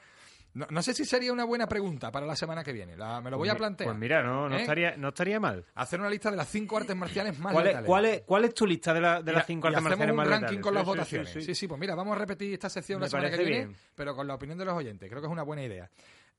[0.55, 3.29] no, no sé si sería una buena pregunta para la semana que viene, la- me
[3.31, 3.87] lo voy a Pues plantear.
[3.89, 4.61] Pues mira, no, no, ¿Eh?
[4.61, 5.63] estaría, no estaría mal.
[5.75, 7.87] Hacer una lista de las cinco artes marciales más ¿Cuál es, letales.
[7.87, 9.89] cuál, es, ¿Cuál es tu lista de, la- de Y- las cinco y artes hacemos
[9.97, 10.63] marciales un más ranking letales?
[10.63, 11.45] con Sí, las sí, votaciones.
[11.45, 13.75] sí, Sí pues mira, vamos a repetir esta sección Me la semana que viene, bien.
[13.95, 15.07] pero con la opinión de los oyentes.
[15.09, 15.89] Creo que es una buena idea.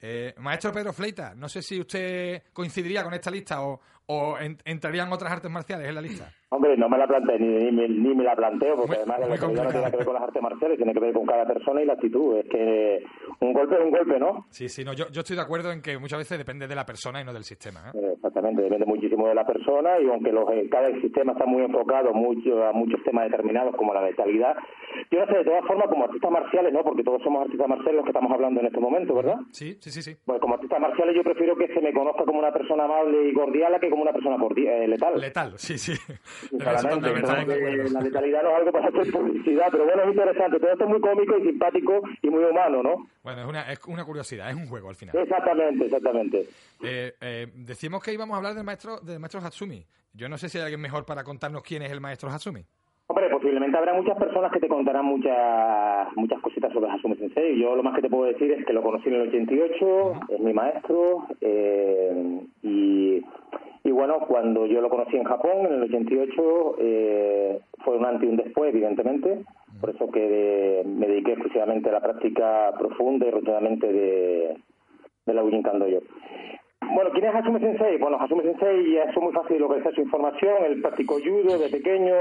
[0.00, 4.58] Eh, Maestro Pedro Fleita, no sé si usted coincidiría con esta lista o, o en-
[4.64, 6.30] entrarían otras artes marciales en la lista.
[6.50, 9.18] Hombre, no me la planteé, ni, ni, me- ni me la planteo, porque Muy- además
[9.20, 11.26] la muy letalidad no tiene que ver con las artes marciales, tiene que ver con
[11.26, 12.36] cada persona y la actitud.
[12.38, 13.02] Es que
[13.40, 14.46] un golpe es un golpe, ¿no?
[14.50, 16.86] Sí, sí, no, yo, yo estoy de acuerdo en que muchas veces depende de la
[16.86, 17.80] persona y no del sistema.
[17.92, 17.98] ¿eh?
[17.98, 21.62] Eh, Exactamente, depende muchísimo de la persona y aunque los, eh, cada sistema está muy
[21.62, 24.54] enfocado mucho a muchos temas determinados como la letalidad,
[25.10, 26.82] yo no sé, de todas formas, como artistas marciales, ¿no?
[26.84, 29.36] Porque todos somos artistas marciales los que estamos hablando en este momento, ¿verdad?
[29.50, 30.16] Sí, sí, sí, sí.
[30.24, 33.34] Pues como artistas marciales yo prefiero que se me conozca como una persona amable y
[33.34, 35.20] cordial a que como una persona cordi- eh, letal.
[35.20, 35.94] Letal, sí, sí.
[36.58, 40.58] Claramente, entonces, la letalidad no es algo para hacer publicidad, pero bueno, es interesante.
[40.58, 43.06] Todo esto es muy cómico y simpático y muy humano, ¿no?
[43.22, 45.16] Bueno, es una, es una curiosidad, es un juego al final.
[45.16, 46.46] Exactamente, exactamente.
[46.82, 49.84] Eh, eh, decimos que íbamos a hablar del maestro, del maestro Hatsumi.
[50.12, 52.64] Yo no sé si hay alguien mejor para contarnos quién es el maestro Hatsumi.
[53.06, 57.60] Hombre, posiblemente habrá muchas personas que te contarán muchas muchas cositas sobre Hasumi Sensei.
[57.60, 60.40] Yo lo más que te puedo decir es que lo conocí en el 88, es
[60.40, 63.22] mi maestro, eh, y,
[63.86, 68.26] Y bueno, cuando yo lo conocí en Japón, en el 88, eh, fue un antes
[68.26, 69.44] y un después, evidentemente.
[69.78, 74.56] Por eso que me dediqué exclusivamente a la práctica profunda y rutinamente de,
[75.26, 76.00] de la Ujin Kandoyo.
[76.92, 77.96] Bueno, ¿quién es Hasume Sensei?
[77.98, 80.54] Bueno, Hasume Sensei ya es muy fácil localizar su información.
[80.66, 82.14] Él practicó judo de pequeño,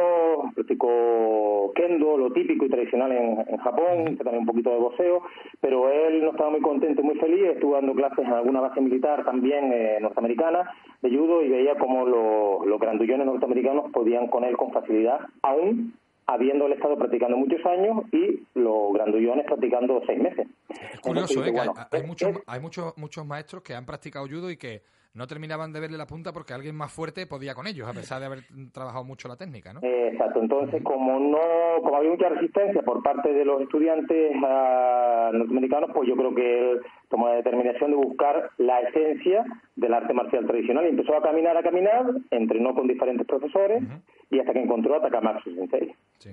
[0.56, 5.24] practicó kendo, lo típico y tradicional en, Japón, también un poquito de boxeo,
[5.62, 7.44] pero él no estaba muy contento y muy feliz.
[7.46, 10.72] Estuvo dando clases en alguna base militar también eh, norteamericana
[11.02, 15.94] de judo y veía cómo los, los grandullones norteamericanos podían con él con facilidad, aún
[16.28, 20.48] habiéndole estado practicando muchos años y los grandullones practicando seis meses.
[20.70, 21.54] Es curioso, ¿eh?
[21.92, 24.82] hay, muchos, hay muchos, muchos maestros que han practicado judo y que
[25.14, 28.20] no terminaban de verle la punta porque alguien más fuerte podía con ellos, a pesar
[28.20, 28.40] de haber
[28.72, 29.80] trabajado mucho la técnica, ¿no?
[29.84, 30.42] exacto.
[30.42, 36.10] Entonces, como no, como había mucha resistencia por parte de los estudiantes uh, norteamericanos, pues
[36.10, 40.86] yo creo que él tomó la determinación de buscar la esencia del arte marcial tradicional
[40.86, 43.84] y empezó a caminar, a caminar, entrenó con diferentes profesores
[44.32, 45.94] y hasta que encontró a Takamatsu Sensei.
[46.24, 46.32] Sí.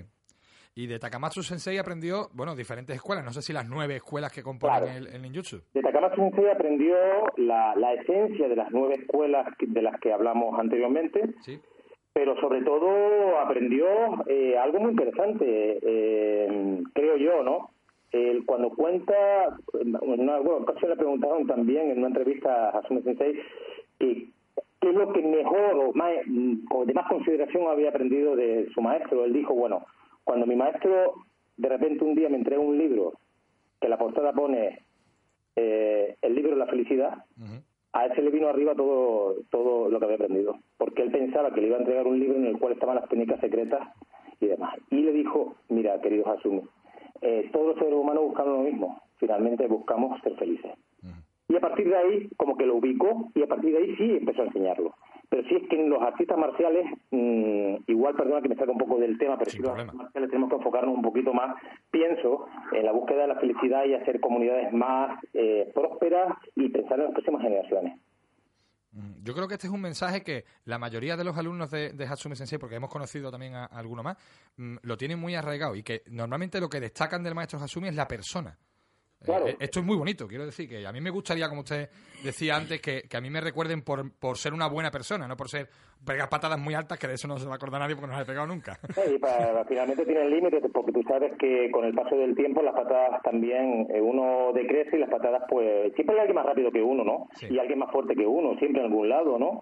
[0.73, 4.41] Y de Takamatsu Sensei aprendió, bueno, diferentes escuelas, no sé si las nueve escuelas que
[4.41, 5.61] componen el, ninjutsu.
[5.73, 6.95] De Takamatsu Sensei aprendió
[7.35, 11.33] la, la esencia de las nueve escuelas de las que hablamos anteriormente.
[11.41, 11.59] Sí.
[12.13, 13.85] Pero sobre todo aprendió
[14.27, 17.71] eh, algo muy interesante, eh, creo yo, ¿no?
[18.11, 23.39] El, cuando cuenta, en una le preguntaron también en una entrevista a Hasume Sensei
[23.99, 24.29] que
[24.81, 26.11] qué es lo que mejor o, más,
[26.71, 29.23] o de más consideración había aprendido de su maestro.
[29.23, 29.85] Él dijo, bueno,
[30.23, 31.13] cuando mi maestro
[31.57, 33.13] de repente un día me entrega un libro
[33.79, 34.79] que la portada pone
[35.55, 37.25] eh, el libro de la felicidad,
[37.93, 41.61] a ese le vino arriba todo, todo lo que había aprendido, porque él pensaba que
[41.61, 43.87] le iba a entregar un libro en el cual estaban las técnicas secretas
[44.39, 44.75] y demás.
[44.89, 46.61] Y le dijo, mira, querido Hasumi,
[47.21, 50.71] eh, todos los seres humanos buscamos lo mismo, finalmente buscamos ser felices.
[51.51, 54.15] Y a partir de ahí, como que lo ubicó, y a partir de ahí sí
[54.15, 54.95] empezó a enseñarlo.
[55.27, 58.77] Pero sí es que en los artistas marciales, mm, igual, perdona que me saca un
[58.77, 61.61] poco del tema, pero sí los artistas marciales tenemos que enfocarnos un poquito más,
[61.91, 66.99] pienso, en la búsqueda de la felicidad y hacer comunidades más eh, prósperas y pensar
[66.99, 67.99] en las próximas generaciones.
[68.93, 71.91] Mm, yo creo que este es un mensaje que la mayoría de los alumnos de,
[71.91, 74.15] de Hatsumi Sensei, porque hemos conocido también a, a alguno más,
[74.55, 77.95] mm, lo tienen muy arraigado y que normalmente lo que destacan del maestro Hatsumi es
[77.95, 78.57] la persona.
[79.27, 81.89] Eh, esto es muy bonito, quiero decir que a mí me gustaría, como usted
[82.23, 85.47] decía antes, que, a mí me recuerden por, por ser una buena persona, no por
[85.47, 85.69] ser
[86.05, 88.15] pegar patadas muy altas, que de eso no se va a acordar nadie porque no
[88.15, 88.79] se ha pegado nunca.
[88.95, 92.73] Sí, para, finalmente tiene límites, porque tú sabes que con el paso del tiempo las
[92.73, 96.81] patadas también, eh, uno decrece y las patadas, pues siempre hay alguien más rápido que
[96.81, 97.27] uno, ¿no?
[97.47, 99.61] Y alguien más fuerte que uno, siempre en algún lado, ¿no?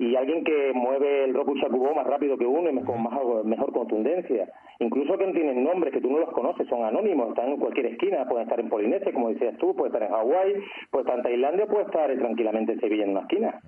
[0.00, 3.12] Y alguien que mueve el Roku Shakubo más rápido que uno y con más,
[3.44, 4.50] mejor contundencia.
[4.78, 8.26] Incluso que tienen nombres que tú no los conoces, son anónimos, están en cualquier esquina,
[8.26, 10.54] pueden estar en Polinesia, como decías tú, puede estar en Hawái,
[10.90, 13.60] puede estar en Tailandia, puede estar tranquilamente en Sevilla en una esquina.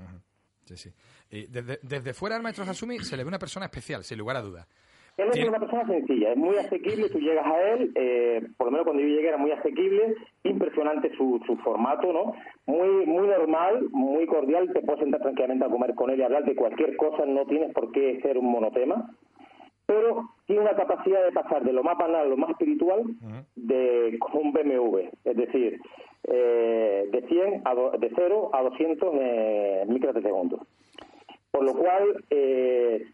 [0.64, 0.90] Sí, sí.
[1.30, 4.36] Y desde, desde fuera del maestro Hasumi se le ve una persona especial, sin lugar
[4.36, 4.66] a dudas.
[5.18, 8.72] Él es una persona sencilla, es muy asequible, tú llegas a él, eh, por lo
[8.72, 12.32] menos cuando yo llegué era muy asequible, impresionante su, su formato, ¿no?
[12.66, 16.44] Muy muy normal, muy cordial, te puedes sentar tranquilamente a comer con él y hablar
[16.44, 19.10] de cualquier cosa, no tienes por qué ser un monotema,
[19.84, 23.02] pero tiene una capacidad de pasar de lo más banal a lo más espiritual
[23.54, 25.78] de un BMW, es decir,
[26.24, 30.60] eh, de 100 a de 0 a 200 en micros de segundos.
[31.50, 33.04] Por lo cual, eh,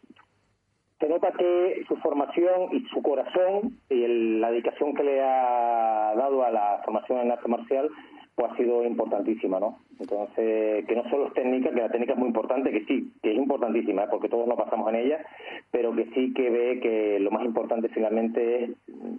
[0.98, 6.44] se nota que su formación y su corazón y la dedicación que le ha dado
[6.44, 7.88] a la formación en arte marcial
[8.34, 9.80] pues ha sido importantísima, ¿no?
[9.98, 13.32] Entonces, que no solo es técnica, que la técnica es muy importante, que sí, que
[13.32, 14.08] es importantísima, ¿eh?
[14.08, 15.26] porque todos nos pasamos en ella,
[15.72, 18.70] pero que sí que ve que lo más importante finalmente es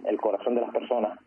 [0.06, 1.18] el corazón de las personas,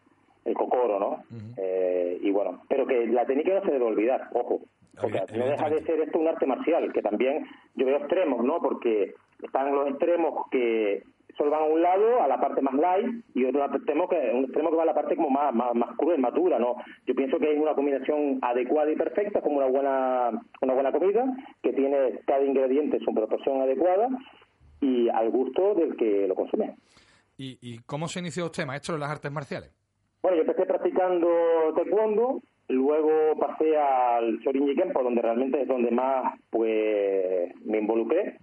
[0.44, 1.24] el cocoro, ¿no?
[1.58, 4.62] eh, y bueno, pero que la técnica no se debe olvidar, ojo,
[5.00, 8.60] porque no deja de ser esto un arte marcial, que también yo veo extremos, ¿no?
[8.60, 11.04] Porque están los extremos que
[11.38, 14.44] solo van a un lado, a la parte más light, y otro extremo que, un
[14.46, 16.76] extremo que va a la parte como más, más, más cruel, madura, ¿no?
[17.06, 20.30] Yo pienso que es una combinación adecuada y perfecta, como una buena,
[20.62, 21.26] una buena comida,
[21.62, 24.10] que tiene cada ingrediente su proporción adecuada
[24.82, 26.76] y al gusto del que lo consume.
[27.38, 29.72] ¿Y, y cómo se inició usted, maestro, en las artes marciales?
[30.22, 31.28] Bueno, yo empecé practicando
[31.76, 38.38] taekwondo, luego pasé al Shorinji Kempo, donde realmente es donde más pues me involucré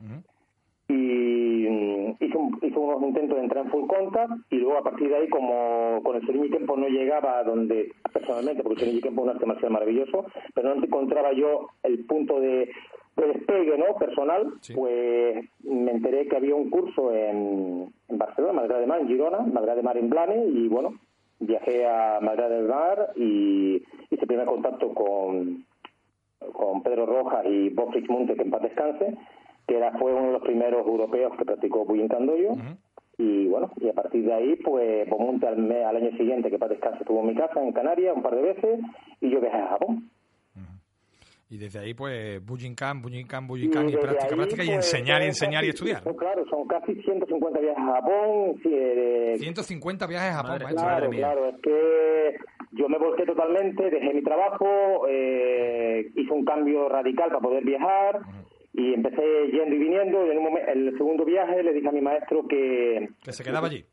[0.91, 5.17] y mm, hizo, unos intentos de entrar en full contact y luego a partir de
[5.17, 9.23] ahí como con el Serini Kempo no llegaba a donde personalmente porque el Serini Kempo
[9.23, 12.71] es un arte marcial maravilloso pero no encontraba yo el punto de,
[13.17, 18.87] despegue no personal pues me enteré que había un curso en, en Barcelona Madrid de
[18.87, 20.95] Mar en Girona Madrid de Mar en Blanes y bueno
[21.39, 25.65] viajé a Madrid del Mar y hice primer contacto con
[26.53, 29.17] con Pedro Rojas y Bob Fitzmunte que en paz descanse
[29.71, 32.55] que era fue uno de los primeros europeos que practicó Bujinkandoyo.
[33.19, 36.59] Y bueno, y a partir de ahí, pues Bomunte al, me- al año siguiente, que
[36.59, 38.81] para descanso estuvo en mi casa en Canarias un par de veces,
[39.21, 40.11] y yo viajé a Japón.
[41.51, 45.23] Y desde ahí, pues, Bujinkan, Bujinkan, Bujinkan, y, desde práctica, ahí, práctica, y pues, enseñar,
[45.23, 46.03] y enseñar y casi- estudiar.
[46.05, 48.55] son, claro, son casi 150 viajes a Japón.
[48.63, 50.85] sí, eh, 150 viajes a Japón, Madre- maestro.
[50.85, 51.21] madre Claro, mía.
[51.21, 52.37] claro, es que
[52.73, 58.21] yo me volqué totalmente, dejé mi trabajo, eh, hice un cambio radical para poder viajar
[58.81, 60.27] y empecé yendo y viniendo.
[60.27, 63.09] Y en un momen- el segundo viaje le dije a mi maestro que...
[63.23, 63.85] Que se quedaba allí.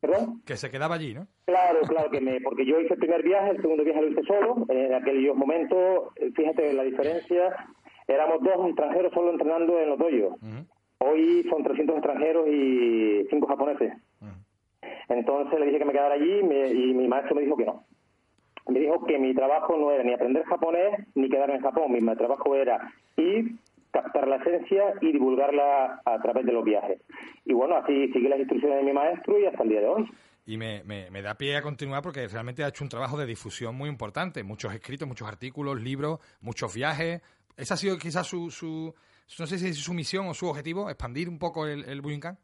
[0.00, 0.42] ¿Perdón?
[0.44, 1.26] Que se quedaba allí, ¿no?
[1.46, 4.22] Claro, claro que me, porque yo hice el primer viaje, el segundo viaje lo hice
[4.24, 4.66] solo.
[4.68, 7.54] En aquellos momentos, fíjate la diferencia,
[8.06, 10.34] éramos dos extranjeros solo entrenando en los doyos.
[10.98, 13.92] Hoy son 300 extranjeros y 5 japoneses.
[15.08, 17.84] Entonces le dije que me quedara allí me- y mi maestro me dijo que no.
[18.68, 21.92] Me dijo que mi trabajo no era ni aprender japonés ni quedarme en Japón.
[21.92, 23.52] Mi trabajo era ir,
[23.94, 27.00] captar la esencia y divulgarla a través de los viajes.
[27.44, 30.10] Y bueno, así seguí las instrucciones de mi maestro y hasta el día de hoy.
[30.46, 33.24] Y me, me, me da pie a continuar porque realmente ha hecho un trabajo de
[33.24, 34.42] difusión muy importante.
[34.42, 37.22] Muchos escritos, muchos artículos, libros, muchos viajes.
[37.56, 38.92] Esa ha sido quizás su, su
[39.38, 42.36] no sé si es su misión o su objetivo, expandir un poco el, el Bujinkan.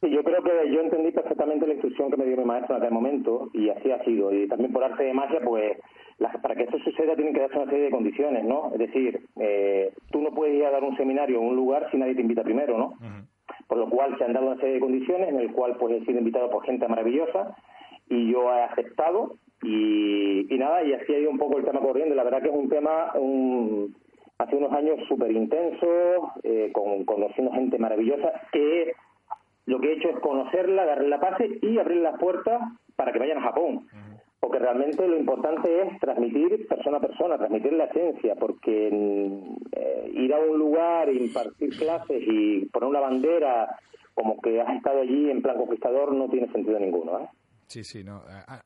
[0.00, 2.82] Sí, yo creo que yo entendí perfectamente la instrucción que me dio mi maestro en
[2.82, 4.32] aquel momento y así ha sido.
[4.32, 5.76] Y también por arte de magia, pues
[6.18, 8.70] las- para que eso suceda tienen que darse una serie de condiciones, ¿no?
[8.72, 11.96] Es decir, eh, tú no puedes ir a dar un seminario en un lugar si
[11.96, 12.94] nadie te invita primero, ¿no?
[13.66, 16.04] Por lo cual se han dado una serie de condiciones en el cual pues he
[16.04, 17.54] sido invitado por gente maravillosa
[18.08, 21.80] y yo he aceptado y, y nada, y así ha ido un poco el tema
[21.80, 22.14] corriendo.
[22.14, 23.94] La verdad que es un tema, un,
[24.38, 25.86] hace unos años súper intenso,
[26.44, 28.92] eh, con, conociendo gente maravillosa, que
[29.66, 32.60] lo que he hecho es conocerla, darle la pase y abrir las puertas
[32.96, 33.86] para que vayan a Japón.
[34.40, 38.88] Porque realmente lo importante es transmitir persona a persona, transmitir la esencia, porque
[39.72, 43.76] eh, ir a un lugar, impartir clases y poner una bandera
[44.14, 47.20] como que has estado allí en plan conquistador no tiene sentido ninguno.
[47.20, 47.28] ¿eh?
[47.68, 48.22] Sí, sí, no.
[48.26, 48.62] ah, ah,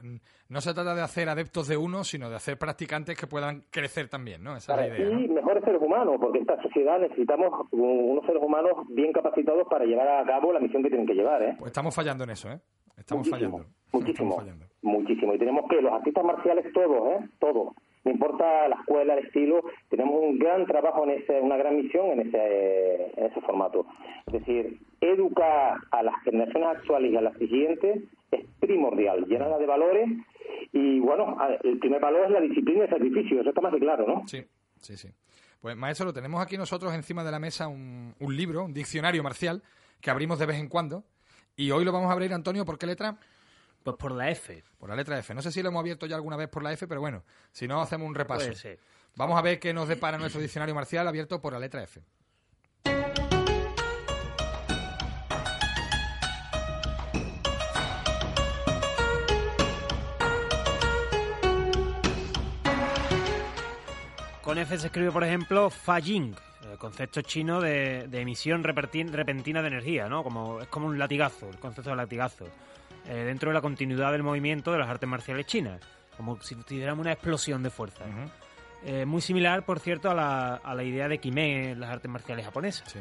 [0.48, 4.08] No se trata de hacer adeptos de uno, sino de hacer practicantes que puedan crecer
[4.08, 4.56] también, ¿no?
[4.56, 5.10] Esa es la idea.
[5.10, 5.20] ¿no?
[5.20, 9.84] Y mejores seres humanos, porque en esta sociedad necesitamos unos seres humanos bien capacitados para
[9.84, 11.42] llevar a cabo la misión que tienen que llevar.
[11.42, 11.56] ¿eh?
[11.58, 12.60] Pues estamos fallando en eso, ¿eh?
[12.96, 13.74] Estamos muchísimo, fallando.
[13.92, 14.66] Muchísimo, Estamos fallando.
[14.82, 15.34] muchísimo.
[15.34, 17.28] Y tenemos que, los artistas marciales todos, ¿eh?
[17.40, 17.74] Todos.
[18.04, 22.06] No importa la escuela, el estilo, tenemos un gran trabajo en ese, una gran misión
[22.10, 23.86] en ese, en ese formato.
[24.26, 29.66] Es decir, educar a las generaciones actuales y a las siguientes es primordial, llenarla de
[29.66, 30.08] valores
[30.72, 33.80] y bueno, el primer valor es la disciplina y el sacrificio, eso está más que
[33.80, 34.26] claro, ¿no?
[34.26, 34.44] Sí,
[34.80, 35.08] sí, sí.
[35.60, 39.22] Pues maestro, lo tenemos aquí nosotros encima de la mesa un, un libro, un diccionario
[39.22, 39.62] marcial,
[40.00, 41.04] que abrimos de vez en cuando.
[41.54, 43.16] Y hoy lo vamos a abrir, Antonio, ¿por qué letra?
[43.82, 44.62] Pues por la F.
[44.78, 45.34] Por la letra F.
[45.34, 47.68] No sé si lo hemos abierto ya alguna vez por la F, pero bueno, si
[47.68, 48.46] no, hacemos un repaso.
[48.46, 48.78] Puede ser.
[49.16, 52.00] Vamos a ver qué nos depara nuestro diccionario marcial abierto por la letra F.
[64.42, 66.34] Con F se escribe, por ejemplo, Fa Jing,
[66.70, 70.24] el concepto chino de, de emisión repentina de energía, ¿no?
[70.24, 72.46] Como, es como un latigazo, el concepto de latigazo.
[73.06, 75.80] Eh, dentro de la continuidad del movimiento de las artes marciales chinas,
[76.16, 78.04] como si tuviéramos una explosión de fuerza.
[78.84, 82.10] Eh, muy similar, por cierto, a la, a la idea de Kime en las artes
[82.10, 82.90] marciales japonesas.
[82.90, 82.98] Sí.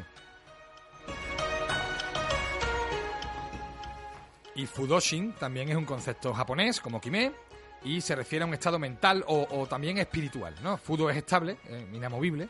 [4.54, 7.32] Y Fudoshin también es un concepto japonés, como Kime,
[7.84, 10.76] y se refiere a un estado mental o, o también espiritual, ¿no?
[10.76, 12.48] Fudo es estable, eh, inamovible,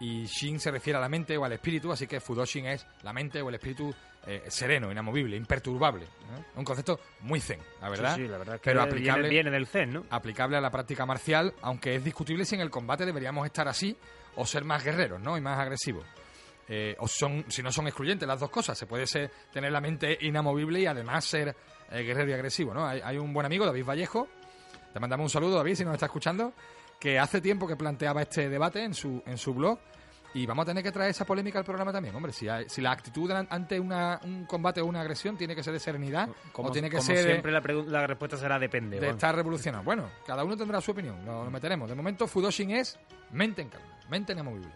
[0.00, 3.12] y Shin se refiere a la mente o al espíritu, así que Fudoshin es la
[3.12, 3.94] mente o el espíritu
[4.26, 6.06] eh, sereno, inamovible, imperturbable.
[6.30, 6.44] ¿no?
[6.58, 9.28] Un concepto muy zen, la verdad, Sí, sí, la verdad es que pero viene- aplicable,
[9.28, 10.04] viene del Zen, ¿no?
[10.10, 13.96] aplicable a la práctica marcial, aunque es discutible si en el combate deberíamos estar así
[14.36, 15.38] o ser más guerreros, ¿no?
[15.38, 16.04] Y más agresivos.
[16.66, 19.80] Eh, o son, si no son excluyentes las dos cosas, se puede ser, tener la
[19.82, 21.54] mente inamovible y además ser
[21.92, 22.84] eh, guerrero y agresivo, ¿no?
[22.86, 24.26] Hay, hay un buen amigo, David Vallejo,
[24.94, 26.54] te mandamos un saludo, David, si nos está escuchando,
[26.98, 29.78] que hace tiempo que planteaba este debate en su, en su blog
[30.32, 32.32] y vamos a tener que traer esa polémica al programa también, hombre.
[32.32, 35.62] Si, hay- si la actitud an- ante una, un combate o una agresión tiene que
[35.62, 38.58] ser de serenidad Como, o tiene que como ser de- siempre, la, la respuesta será
[38.58, 38.96] depende.
[38.98, 39.16] de Juan.
[39.16, 39.84] estar revolucionado.
[39.84, 41.88] Bueno, cada uno tendrá su opinión, lo, lo meteremos.
[41.90, 42.98] De momento, Fudoshin es
[43.32, 44.70] mente en calma, mente inamovible.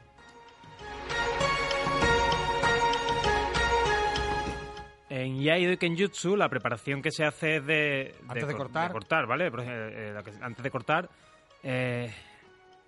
[5.10, 8.14] En Yaido y Kenjutsu, la preparación que se hace es de...
[8.28, 8.92] Antes de cor- cortar.
[8.92, 9.50] cortar, ¿vale?
[9.62, 11.08] Eh, antes de cortar...
[11.62, 12.12] eh,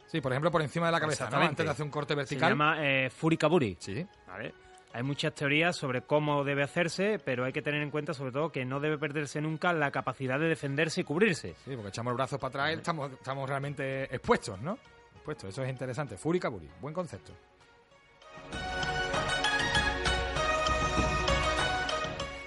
[0.06, 1.36] Sí, por ejemplo, por encima de la cabeza, ¿no?
[1.38, 2.50] Antes de hacer un corte se vertical.
[2.50, 3.76] llama eh, Furikaburi.
[3.78, 4.52] Sí, ¿vale?
[4.92, 8.50] Hay muchas teorías sobre cómo debe hacerse, pero hay que tener en cuenta sobre todo
[8.50, 11.54] que no debe perderse nunca la capacidad de defenderse y cubrirse.
[11.64, 14.76] sí, porque echamos los brazos para atrás y estamos, estamos realmente expuestos, ¿no?
[15.14, 16.16] Expuestos, eso es interesante.
[16.16, 17.32] Furikaburi, buen concepto.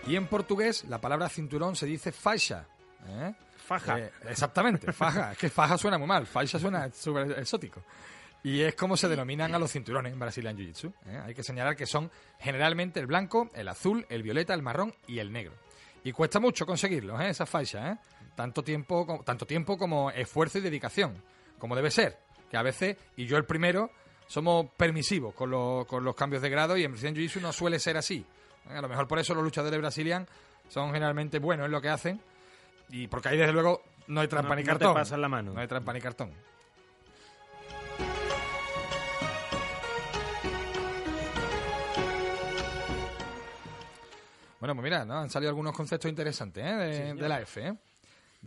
[0.08, 2.66] Y en portugués la palabra cinturón se dice faixa.
[3.08, 3.34] ¿eh?
[3.66, 4.00] Faja.
[4.00, 5.32] Eh, exactamente, faja.
[5.32, 7.82] Es que faja suena muy mal, faixa suena súper exótico.
[8.44, 10.94] Y es como se denominan a los cinturones en Brazilian Jiu-Jitsu.
[11.06, 11.22] ¿eh?
[11.26, 15.20] Hay que señalar que son generalmente el blanco, el azul, el violeta, el marrón y
[15.20, 15.54] el negro.
[16.04, 17.30] Y cuesta mucho conseguirlos, ¿eh?
[17.30, 17.94] esas faixas.
[17.94, 17.98] ¿eh?
[18.36, 21.24] Tanto, tiempo, co- tanto tiempo como esfuerzo y dedicación,
[21.58, 22.18] como debe ser.
[22.52, 23.90] Que a veces, y yo el primero,
[24.28, 27.80] somos permisivos con, los- con los cambios de grado y en Brazilian Jiu-Jitsu no suele
[27.80, 28.26] ser así.
[28.70, 30.28] A lo mejor por eso los luchadores brasilianos
[30.70, 32.20] son generalmente buenos en lo que hacen
[32.90, 34.94] y porque ahí desde luego no hay trampa No- ni no te cartón.
[34.94, 35.54] pasan la mano.
[35.54, 36.32] No hay trampa ni cartón.
[44.60, 45.18] Bueno, pues mira, ¿no?
[45.20, 46.70] han salido algunos conceptos interesantes ¿eh?
[46.74, 47.68] de, de la F.
[47.68, 47.74] ¿eh?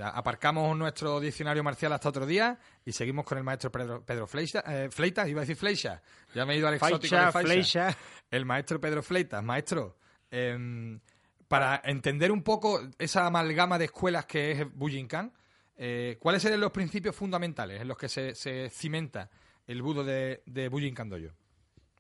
[0.01, 4.61] Aparcamos nuestro diccionario marcial hasta otro día y seguimos con el maestro Pedro, Pedro Fleixa,
[4.67, 6.01] eh, Fleitas, iba a decir Fleixa.
[6.35, 7.47] Ya me he ido al exótico Faixa, de Faixa.
[7.93, 7.99] Fleixa.
[8.31, 9.43] El maestro Pedro Fleitas.
[9.45, 9.97] Maestro,
[10.31, 11.01] em,
[11.49, 15.33] para entender un poco esa amalgama de escuelas que es Bujinkan,
[15.79, 19.29] eh, ¿cuáles serían los principios fundamentales en los que se, se cimenta
[19.67, 21.33] el budo de, de Bujinkan Dojo?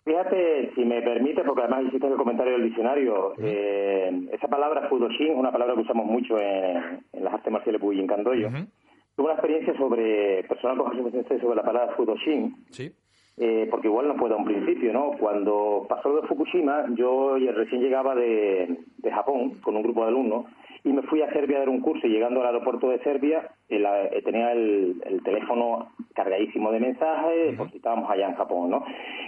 [0.04, 5.32] Fíjate, si me permite, porque además hiciste el comentario del diccionario, eh, esa palabra Fudoshin
[5.32, 8.20] es una palabra que usamos mucho en, en las artes marciales Bujinkan.
[8.20, 8.68] Ujú.
[9.16, 10.94] Tuve una experiencia sobre, personal con
[11.40, 12.92] sobre la palabra Fudoshin, Sí.
[13.38, 15.12] Eh, porque igual no fue de un principio, ¿no?
[15.18, 20.08] Cuando pasó lo de Fukushima, yo recién llegaba de, de Japón con un grupo de
[20.08, 20.46] alumnos
[20.84, 23.50] y me fui a Serbia a dar un curso y llegando al aeropuerto de Serbia
[23.68, 28.70] eh, la- eh, tenía el, el teléfono cargadísimo de mensajes, porque estábamos allá en Japón,
[28.70, 28.84] ¿no?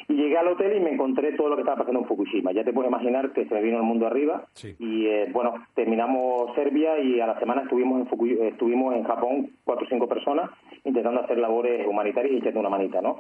[0.09, 2.53] Y llegué al hotel y me encontré todo lo que estaba pasando en Fukushima.
[2.53, 4.75] Ya te puedes imaginar que se me vino el mundo arriba Sí.
[4.79, 9.51] y eh, bueno, terminamos Serbia y a la semana estuvimos en Fukuy- estuvimos en Japón
[9.65, 10.51] cuatro o cinco personas
[10.85, 13.19] intentando hacer labores humanitarias y echando una manita, ¿no?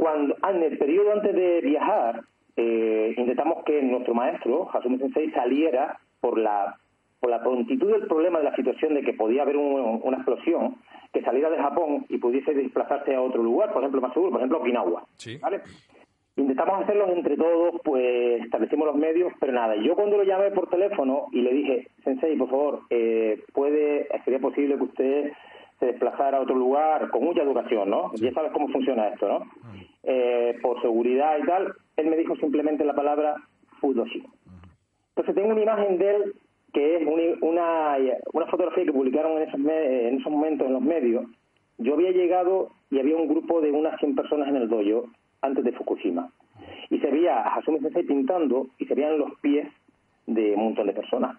[0.00, 2.22] Cuando, ah, en el periodo antes de viajar,
[2.56, 6.74] eh, intentamos que nuestro maestro, Hasumi Sensei, saliera por la,
[7.20, 10.76] por la prontitud del problema de la situación de que podía haber un- una explosión,
[11.12, 14.40] que saliera de Japón y pudiese desplazarse a otro lugar, por ejemplo, más seguro, por
[14.40, 15.04] ejemplo, Okinawa.
[15.16, 15.36] Sí.
[15.36, 15.60] ¿vale?
[16.36, 19.74] Intentamos hacerlo entre todos, pues establecimos los medios, pero nada.
[19.76, 24.38] Yo cuando lo llamé por teléfono y le dije, Sensei, por favor, eh, puede, sería
[24.38, 25.32] posible que usted
[25.78, 28.12] se desplazara a otro lugar con mucha educación, ¿no?
[28.14, 29.38] Ya sabes cómo funciona esto, ¿no?
[30.02, 33.34] Eh, por seguridad y tal, él me dijo simplemente la palabra
[33.80, 34.24] Fudoshi.
[35.10, 36.34] Entonces tengo una imagen de él
[36.72, 37.96] que es una,
[38.32, 41.24] una fotografía que publicaron en esos, en esos momentos en los medios.
[41.78, 45.08] Yo había llegado y había un grupo de unas 100 personas en el dojo
[45.42, 46.30] antes de Fukushima.
[46.90, 49.68] Y se veía a Hasumi Sensei pintando y se veían los pies
[50.26, 51.36] de un montón de personas.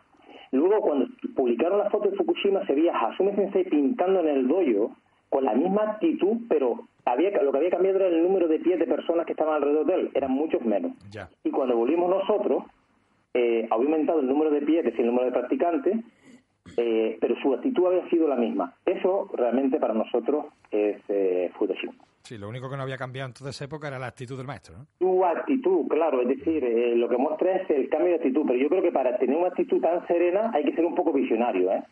[0.52, 4.48] Luego, cuando publicaron la foto de Fukushima, se veía a Hasumi Sensei pintando en el
[4.48, 4.96] dojo
[5.32, 8.78] con la misma actitud, pero había lo que había cambiado era el número de pies
[8.78, 10.12] de personas que estaban alrededor de él.
[10.14, 10.92] Eran muchos menos.
[11.10, 11.30] Ya.
[11.44, 12.66] Y cuando volvimos nosotros,
[13.34, 15.98] eh, había aumentado el número de pies, es decir, el número de practicantes,
[16.76, 18.76] eh, pero su actitud había sido la misma.
[18.86, 21.92] Eso realmente para nosotros es eh, Fudoshin.
[22.24, 24.46] Sí, lo único que no había cambiado en toda esa época era la actitud del
[24.46, 24.86] maestro, ¿no?
[25.00, 28.60] Su actitud, claro, es decir, eh, lo que muestra es el cambio de actitud, pero
[28.60, 31.72] yo creo que para tener una actitud tan serena hay que ser un poco visionario,
[31.72, 31.84] ¿eh?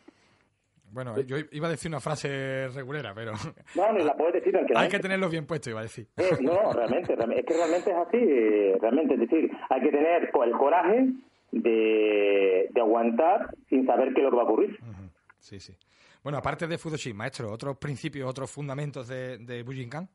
[0.91, 3.33] Bueno, yo iba a decir una frase regulera, pero
[3.75, 6.07] No, ni la puedes decir hay que tenerlos bien puestos, iba a decir.
[6.17, 10.49] Eh, no, realmente, es que realmente es así, realmente, es decir, hay que tener pues,
[10.49, 11.07] el coraje
[11.51, 14.79] de, de aguantar sin saber qué es lo que va a ocurrir.
[15.39, 15.73] Sí, sí.
[16.23, 20.09] Bueno, aparte de Fudoshin, maestro, ¿otros principios, otros fundamentos de, de Bujinkan?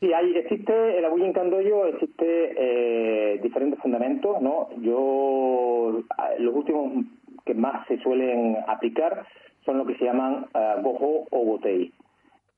[0.00, 4.68] Sí, hay, existe, en la Bujinkan Dojo existe eh, diferentes fundamentos, ¿no?
[4.82, 6.02] Yo,
[6.38, 7.04] los últimos
[7.46, 9.26] que más se suelen aplicar
[9.66, 11.92] son lo que se llaman ah, Goho o Gotei.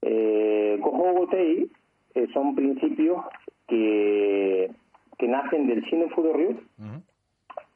[0.02, 1.68] Eh, Goho o Gotei
[2.14, 3.24] eh, son principios
[3.66, 4.70] que,
[5.18, 7.02] que nacen del Shinden Fudo Ryu, Ujú.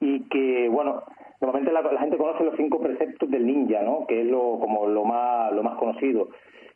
[0.01, 1.03] y que bueno
[1.41, 4.87] normalmente la, la gente conoce los cinco preceptos del ninja no que es lo como
[4.87, 6.28] lo más lo más conocido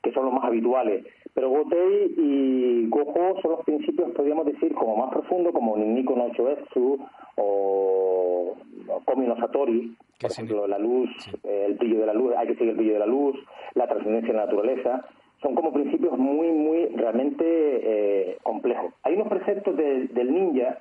[0.02, 1.06] que son los más habituales
[1.36, 6.32] pero Gotei y Gojo son los principios podríamos decir como más profundos como Ninniko no
[6.34, 6.98] Choetsu
[7.36, 8.56] o
[9.04, 11.10] Komi no Satori por sí, ejemplo la luz
[11.44, 13.36] el brillo de la luz hay que seguir el brillo de la luz
[13.74, 15.04] la trascendencia de la naturaleza
[15.42, 18.94] son como principios muy muy realmente eh, complejos.
[19.02, 20.78] Hay unos preceptos de- del ninja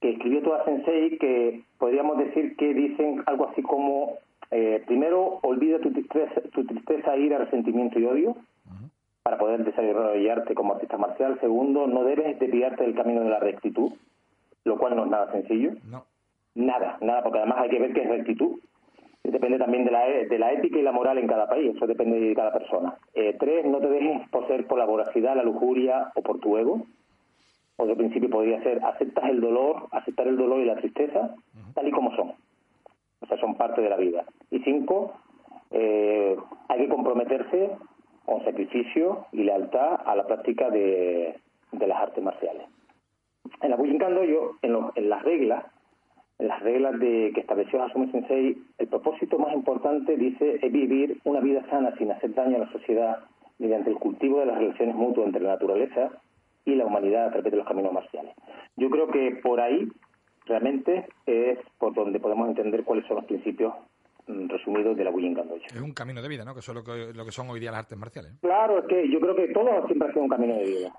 [0.00, 4.14] que escribió Toda Sensei que podríamos decir que dicen algo así como
[4.50, 8.36] eh, primero olvida tu tristeza, tu tristeza, ira, resentimiento y odio
[9.28, 11.38] para poder desarrollarte como artista marcial.
[11.38, 13.92] Segundo, no debes desviarte del camino de la rectitud,
[14.64, 15.72] lo cual no es nada sencillo.
[15.84, 16.02] No.
[16.54, 18.58] Nada, nada, porque además hay que ver qué es rectitud.
[19.22, 21.86] Depende también de la, e- de la ética y la moral en cada país, eso
[21.86, 22.96] depende de cada persona.
[23.12, 26.86] Eh, tres, no te dejes poseer por la voracidad, la lujuria o por tu ego.
[27.76, 31.34] Otro principio podría ser, aceptas el dolor, aceptar el dolor y la tristeza
[31.74, 32.32] tal y como son.
[33.20, 34.24] o sea, son parte de la vida.
[34.50, 35.12] Y cinco,
[35.70, 36.34] eh,
[36.68, 37.72] hay que comprometerse
[38.28, 41.40] con sacrificio y lealtad a la práctica de,
[41.72, 42.66] las artes marciales.
[43.62, 43.76] En la
[44.26, 45.64] yo en, en las reglas,
[46.38, 51.18] en las reglas de, que estableció Hasume Sensei, el propósito más importante, dice, es vivir
[51.24, 53.20] una vida sana sin hacer daño a la sociedad
[53.58, 56.10] mediante el cultivo de las relaciones mutuas entre la naturaleza
[56.66, 58.34] y la humanidad a través de los caminos marciales.
[58.76, 59.88] Yo creo que por ahí
[60.44, 63.72] realmente es por donde podemos entender cuáles son los principios
[64.48, 66.54] resumidos de la Bujinkan Es un camino de vida, ¿no?
[66.54, 68.32] Que eso es lo que, lo que son hoy día las artes marciales.
[68.40, 70.92] Claro, es que yo creo que todo siempre ha sido un camino de vida.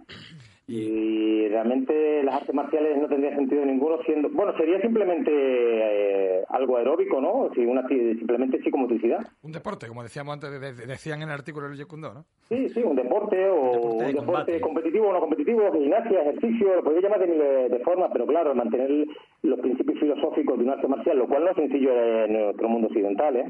[0.69, 4.29] Y realmente las artes marciales no tendría sentido ninguno siendo...
[4.29, 7.49] Bueno, sería simplemente eh, algo aeróbico, ¿no?
[7.55, 9.25] Si una, simplemente psicomotricidad.
[9.41, 12.25] Un deporte, como decíamos antes, decían en el artículo del Yekundo, ¿no?
[12.47, 17.09] Sí, sí, un deporte o un deporte, competitivo o no competitivo, gimnasia, ejercicio, lo podría
[17.09, 19.07] llamar de, de forma, pero claro, mantener
[19.41, 22.87] los principios filosóficos de un arte marcial, lo cual no es sencillo en nuestro mundo
[22.87, 23.45] occidental, ¿eh?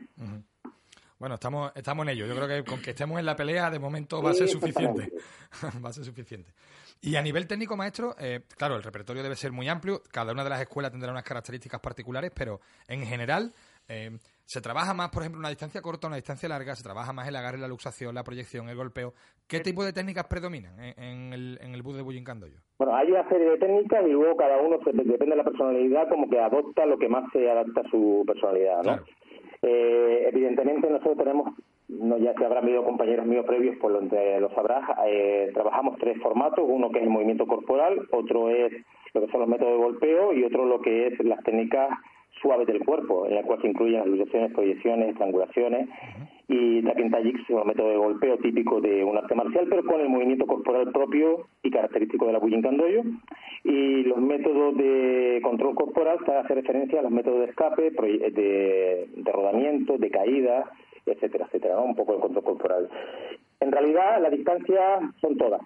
[1.19, 2.25] Bueno, estamos, estamos en ello.
[2.25, 5.11] Yo creo que con que estemos en la pelea, de momento va a ser suficiente.
[5.83, 6.53] va a ser suficiente.
[7.01, 10.01] Y a nivel técnico, maestro, eh, claro, el repertorio debe ser muy amplio.
[10.11, 13.51] Cada una de las escuelas tendrá unas características particulares, pero en general
[13.89, 14.11] eh,
[14.45, 17.35] se trabaja más, por ejemplo, una distancia corta, una distancia larga, se trabaja más el
[17.35, 19.13] agarre, la luxación, la proyección, el golpeo.
[19.45, 22.59] ¿Qué tipo de técnicas predominan en, el, en el bus de Bullincandoyo?
[22.77, 26.29] Bueno, hay una serie de técnicas y luego cada uno, depende de la personalidad, como
[26.29, 28.99] que adopta lo que más se adapta a su personalidad, ¿no?
[29.61, 31.53] Eh, evidentemente nosotros tenemos,
[31.87, 36.21] no ya se habrán visto compañeros míos previos por donde lo sabrás, eh, trabajamos tres
[36.21, 38.71] formatos, uno que es el movimiento corporal, otro es
[39.13, 41.89] lo que son los métodos de golpeo y otro lo que es las técnicas
[42.41, 45.89] suaves del cuerpo, en la cual se incluyen las proyecciones, estrangulaciones
[46.49, 50.01] y Taken Tajik es un método de golpeo típico de un arte marcial, pero con
[50.01, 53.03] el movimiento corporal propio y característico de la Bujinkandoyo.
[53.63, 59.31] Y los métodos de control corporal hacer referencia a los métodos de escape, de, de
[59.31, 60.71] rodamiento, de caída,
[61.05, 62.89] etcétera, etcétera, un poco el control corporal.
[63.59, 65.61] En realidad, las distancias son todas.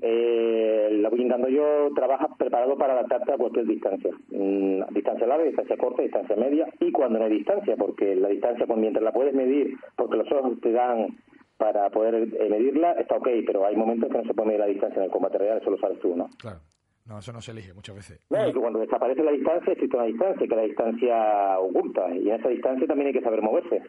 [0.00, 4.10] eh, la yo trabaja preparado para adaptarte a cualquier distancia.
[4.30, 8.66] Mm, distancia larga, distancia corta, distancia media y cuando no hay distancia, porque la distancia,
[8.66, 11.16] pues, mientras la puedes medir, porque los ojos te dan
[11.56, 14.66] para poder eh, medirla, está ok, pero hay momentos que no se puede medir la
[14.66, 16.28] distancia en el combate real, eso lo sabes tú, ¿no?
[16.38, 16.60] Claro.
[17.06, 18.20] No, eso no se elige muchas veces.
[18.30, 22.34] No, que cuando desaparece la distancia existe una distancia, que la distancia oculta, y en
[22.34, 23.82] esa distancia también hay que saber moverse.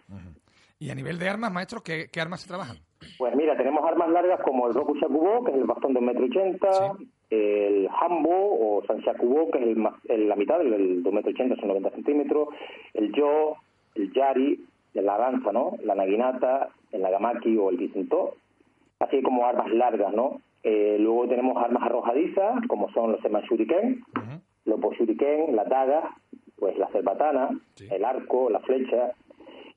[0.79, 2.77] Y a nivel de armas, maestros, ¿qué, armas se trabajan?
[3.17, 6.95] Pues mira, tenemos armas largas como el Roku Shakubo, que es el bastón de 1,80
[6.95, 9.77] m, el Hambo o Shakubo, que es
[10.09, 12.49] el, la mitad del 2,80 m, son 90 centímetros,
[12.93, 13.55] el Yo,
[13.95, 14.59] el Yari,
[14.93, 15.73] la lanza, ¿no?
[15.83, 18.35] La Naginata, el Nagamaki o el Vicento,
[18.99, 20.41] así como armas largas, ¿no?
[20.63, 24.03] Eh, luego tenemos armas arrojadizas, como son los Sema Shuriken,
[24.65, 26.15] los Boshuriken, la daga,
[26.57, 27.49] pues la cerbatana,
[27.89, 29.13] el arco, la flecha,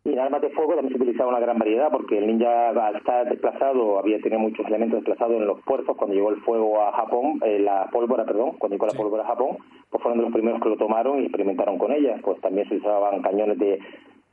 [0.02, 2.96] y en armas de fuego también se utilizaba una gran variedad porque el ninja al
[2.96, 6.92] estar desplazado había tenido muchos elementos desplazados en los puertos cuando llegó el fuego a
[6.92, 9.58] Japón, eh, la pólvora, perdón, cuando llegó la pólvora a Japón,
[9.90, 12.18] pues fueron de los primeros que lo tomaron y experimentaron con ella.
[12.22, 13.78] Pues también se usaban cañones de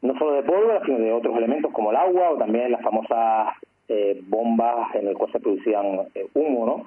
[0.04, 3.50] no solo de pólvora, sino de otros elementos como el agua o también las famosas
[3.90, 6.84] eh, bombas en el cual se producían eh, humo, ¿no?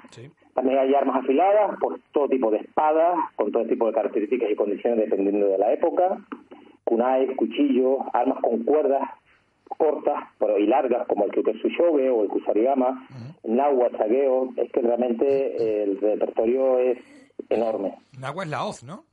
[0.55, 4.57] También hay armas afiladas, pues todo tipo de espadas, con todo tipo de características y
[4.57, 6.19] condiciones dependiendo de la época
[6.91, 9.09] kunai, cuchillos, armas con cuerdas
[9.79, 14.81] cortas pero y largas como el Kyuketsu o el Kusarigama, uh Nagua, Chagueo, es que
[14.81, 16.99] realmente el repertorio es
[17.49, 17.95] enorme.
[18.19, 19.05] Nagua es la hoz, ¿no?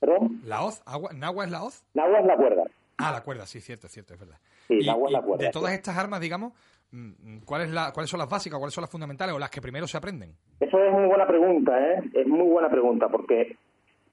[0.00, 0.40] ¿Perdón?
[0.44, 0.82] ¿La hoz?
[1.14, 1.84] ¿Nagua es la hoz?
[1.94, 2.64] Nagua es la cuerda.
[2.98, 4.36] Ah, la cuerda, sí, cierto, cierto, es verdad.
[4.68, 5.44] Sí, Nagua es la cuerda.
[5.44, 6.52] De todas estas armas, digamos,
[6.92, 9.60] mm, ¿cuál es la, ¿cuáles son las básicas, cuáles son las fundamentales o las que
[9.60, 10.32] primero se aprenden?
[10.60, 12.02] Eso es muy buena pregunta, ¿eh?
[12.14, 13.56] Es muy buena pregunta porque,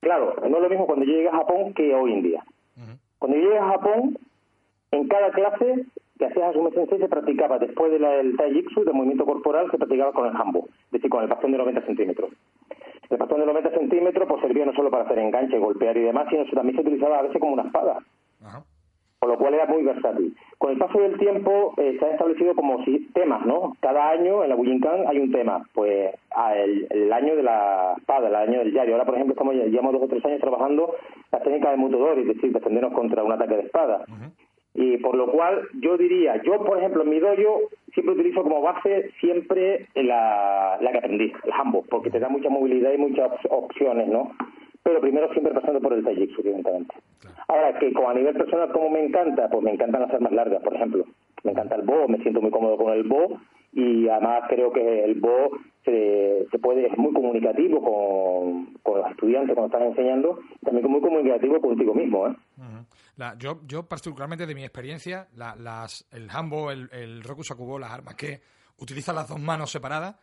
[0.01, 2.43] claro, no es lo mismo cuando llegues a Japón que hoy en día.
[3.20, 4.18] Cuando yo llegué a Japón,
[4.91, 5.86] en cada clase
[6.18, 10.11] que hacías Asume Sensei se practicaba, después del de Taijitsu, del movimiento corporal, se practicaba
[10.13, 12.32] con el Hambo, es decir, con el bastón de 90 centímetros.
[13.09, 16.28] El bastón de 90 centímetros pues servía no solo para hacer enganche, golpear y demás,
[16.30, 17.99] sino que también se utilizaba a veces como una espada.
[19.20, 20.36] Con lo cual era muy versátil.
[20.59, 23.76] Con el paso del tiempo eh, se han establecido como temas, ¿no?
[23.80, 25.63] Cada año en la Bujinkan hay un tema.
[25.74, 26.13] Pues
[26.55, 28.93] el, año de la espada, el año del diario.
[28.93, 30.93] Ahora, por ejemplo, estamos llevamos dos o tres años trabajando
[31.32, 34.05] la técnica de Mutodori, es decir, defendernos contra un ataque de espada.
[34.76, 37.61] Y por lo cual yo diría, yo por ejemplo en mi dojo
[37.93, 42.49] siempre utilizo como base siempre la, la que aprendí, el Hambo, porque te da mucha
[42.49, 44.34] movilidad y muchas opciones, ¿no?
[44.88, 46.95] Pero primero siempre pasando por el Taijitsu, evidentemente.
[47.49, 50.63] Ahora, que como a nivel personal, como me encanta, pues me encantan las armas largas,
[50.63, 51.03] por ejemplo.
[51.43, 53.38] Me encanta el bo, me siento muy cómodo con el bo
[53.73, 55.51] y además creo que el bo
[55.83, 61.01] se, se puede es muy comunicativo con, con, los estudiantes cuando están enseñando, también muy
[61.01, 62.29] comunicativo contigo mismo.
[62.29, 62.35] ¿eh?
[63.39, 68.15] yo, yo, particularmente de mi experiencia, las, el Hambo, el, el Roku Sakubo, las armas
[68.15, 68.39] que
[68.77, 70.15] utilizan las dos manos separadas,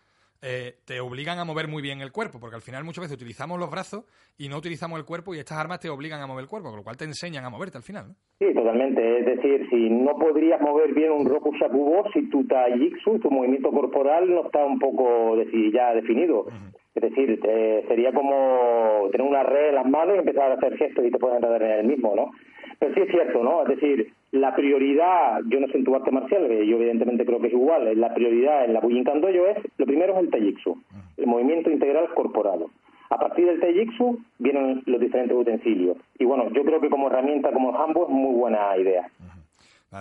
[0.43, 3.59] eh, te obligan a mover muy bien el cuerpo, porque al final muchas veces utilizamos
[3.59, 4.05] los brazos
[4.37, 6.79] y no utilizamos el cuerpo y estas armas te obligan a mover el cuerpo, con
[6.79, 8.09] lo cual te enseñan a moverte al final.
[8.09, 8.15] ¿no?
[8.39, 9.21] Sí, totalmente.
[9.21, 13.71] Es decir, si no podrías mover bien un Roku Shakubo si tu Taijitsu, tu movimiento
[13.71, 15.37] corporal no está un poco
[15.73, 16.47] ya definido.
[16.95, 20.77] Es decir, eh, sería como tener una red en las manos y empezar a hacer
[20.77, 22.31] gestos y te puedes entrar en el mismo, ¿no?
[22.79, 23.63] Pero sí es cierto, ¿no?
[23.63, 27.47] Es decir, la prioridad, yo no sé en tu arte marcial, yo evidentemente creo que
[27.47, 30.77] es igual, la prioridad en la Dojo es, lo primero es el Taijitsu,
[31.17, 32.67] el movimiento integral corporal.
[33.11, 35.97] A partir del Taijitsu vienen los diferentes utensilios.
[36.19, 39.09] Y bueno, yo creo que como herramienta, como el Hambo, es muy buena idea.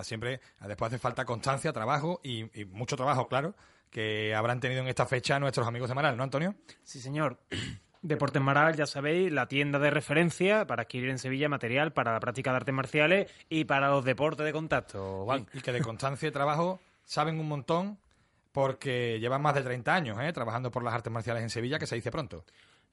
[0.02, 3.54] Siempre, después hace falta constancia, trabajo y, y mucho trabajo, claro,
[3.90, 6.56] que habrán tenido en esta fecha nuestros amigos de Maral, ¿no, Antonio?
[6.82, 7.38] Sí, señor.
[8.04, 12.20] Deportes Maral, ya sabéis, la tienda de referencia para adquirir en Sevilla material para la
[12.20, 15.26] práctica de artes marciales y para los deportes de contacto.
[15.54, 17.96] Y, que de constancia y trabajo saben un montón
[18.52, 20.30] porque llevan más de 30 años ¿eh?
[20.34, 22.44] trabajando por las artes marciales en Sevilla, que se dice pronto.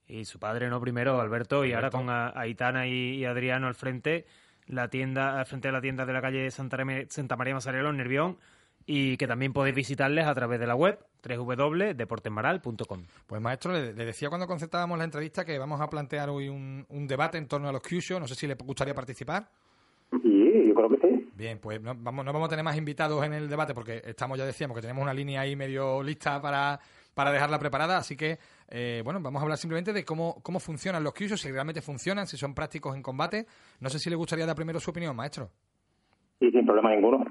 [0.07, 0.79] Y su padre, ¿no?
[0.79, 4.25] Primero, Alberto, y ahora con Aitana y, Adriano al frente,
[4.67, 6.77] la tienda, al frente de la tienda de la calle Santa,
[7.09, 8.37] Santa María Masarelo, en Nervión,
[8.85, 13.03] y que también podéis visitarles a través de la web www.deportesmaral.com.
[13.27, 17.37] Pues maestro, le, decía cuando concertábamos la entrevista que vamos a plantear hoy un, debate
[17.37, 19.47] en torno a los Kyusho, no sé si le gustaría participar.
[20.21, 21.29] Sí, yo creo que sí.
[21.35, 24.37] Bien, pues no vamos, no vamos a tener más invitados en el debate porque estamos,
[24.37, 26.79] ya decíamos, que tenemos una línea ahí medio lista para,
[27.13, 31.03] para dejarla preparada, así que, eh, bueno, vamos a hablar simplemente de cómo, cómo funcionan
[31.03, 33.45] los Kyusho, si realmente funcionan, si son prácticos en combate.
[33.79, 35.49] No sé si le gustaría dar primero su opinión, maestro.
[36.39, 37.23] Sí, sin problema ninguno.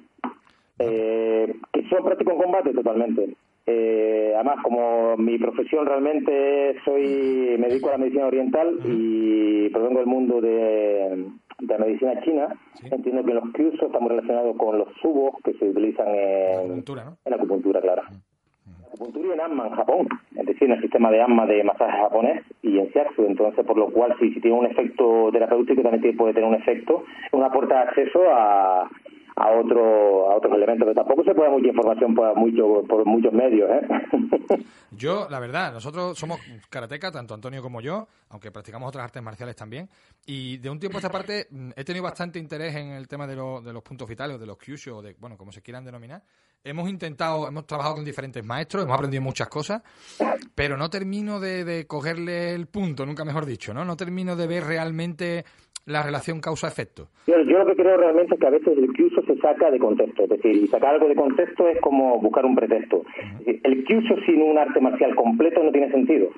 [0.81, 3.37] Eh, que son prácticos en combate totalmente.
[3.67, 9.99] Eh, además, como mi profesión realmente soy, me dedico a la medicina oriental y provengo
[9.99, 11.27] del mundo de,
[11.69, 12.49] la medicina china,
[12.91, 16.85] entiendo que los kyuso estamos relacionados con los subos que se utilizan en,
[17.27, 18.03] la acupuntura, claro.
[18.11, 21.63] En acupuntura y en Amma, en Japón, es decir, en el sistema de Amma de
[21.63, 25.83] masaje japonés y en Shiatsu, entonces por lo cual si, si tiene un efecto terapéutico
[25.83, 28.91] también puede tener un efecto, una puerta de acceso a,
[29.41, 33.33] a otro a otros elementos pero tampoco se puede mucha información por mucho por muchos
[33.33, 34.65] medios ¿eh?
[34.91, 36.39] yo la verdad nosotros somos
[36.69, 39.89] karateca tanto Antonio como yo aunque practicamos otras artes marciales también.
[40.27, 43.27] Y de un tiempo a esta parte mm, he tenido bastante interés en el tema
[43.27, 46.23] de, de los puntos vitales de los kyushu de bueno como se quieran denominar.
[46.63, 49.83] Hemos intentado hemos trabajado con diferentes maestros hemos aprendido muchas cosas
[50.55, 54.47] pero no termino de, de cogerle el punto nunca mejor dicho no no termino de
[54.47, 55.45] ver realmente
[55.91, 57.09] la relación causa-efecto?
[57.27, 60.25] Yo, lo que creo realmente es que a veces el Kyuso se saca de contexto,
[60.25, 63.03] es decir, sacar algo de contexto es como buscar un pretexto.
[63.45, 66.31] el Kyuso sin un arte marcial completo no tiene sentido.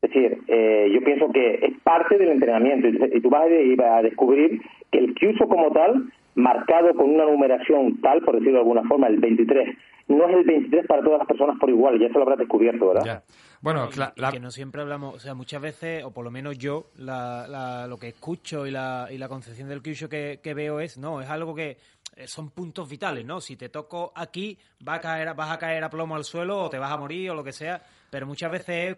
[0.00, 4.60] Es decir, eh, yo pienso que es parte del entrenamiento y tú vas a, descubrir
[4.92, 6.04] que el Kyuso como tal,
[6.34, 9.76] marcado con una numeración tal, por decirlo de alguna forma, el 23,
[10.08, 12.88] no es el 23 para todas las personas por igual, ya eso lo habrás descubierto,
[12.88, 13.22] ¿verdad?
[13.60, 17.98] Bueno, que no siempre hablamos, o sea, muchas veces, o por lo menos yo, lo
[17.98, 21.28] que escucho y la, y la concepción del Kyushu que, que veo es, no, es
[21.28, 21.78] algo que
[22.16, 23.40] eh, son puntos vitales, ¿no?
[23.40, 26.70] Si te toco aquí, va a caer, vas a caer a plomo al suelo o
[26.70, 28.96] te vas a morir o lo que sea, pero muchas veces es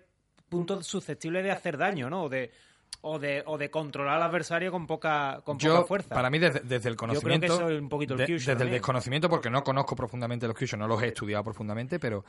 [0.49, 2.29] puntos susceptibles de hacer daño, ¿no?
[2.29, 2.51] De,
[3.03, 6.15] o de, o de controlar al adversario con poca, con poca fuerza.
[6.15, 7.47] Para mí, desde, el conocimiento.
[7.47, 10.77] Yo creo que un poquito el Desde el desconocimiento, porque no conozco profundamente los Kyushu,
[10.77, 12.25] no los he estudiado profundamente, pero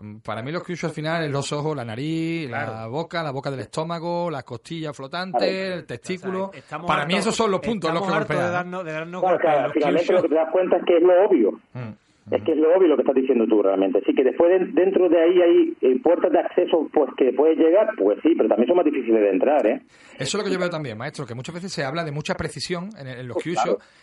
[0.00, 3.32] mm, para mí los Kyushu al final es los ojos, la nariz, la boca, la
[3.32, 6.50] boca del estómago, las costillas flotantes, el testículo.
[6.86, 8.40] para mí, esos son los puntos los que golpean.
[8.40, 11.26] De darnos, de darnos claro, finalmente lo que te das cuenta es que es lo
[11.26, 11.52] obvio.
[11.74, 12.04] Mm.
[12.30, 14.00] Es que es lo obvio lo que estás diciendo tú realmente.
[14.06, 17.90] Sí, que después dentro de ahí hay eh, puertas de acceso pues que puedes llegar,
[17.98, 19.82] pues sí, pero también son más difíciles de entrar, ¿eh?
[20.18, 22.34] Eso es lo que yo veo también, maestro, que muchas veces se habla de mucha
[22.34, 23.58] precisión en, los pues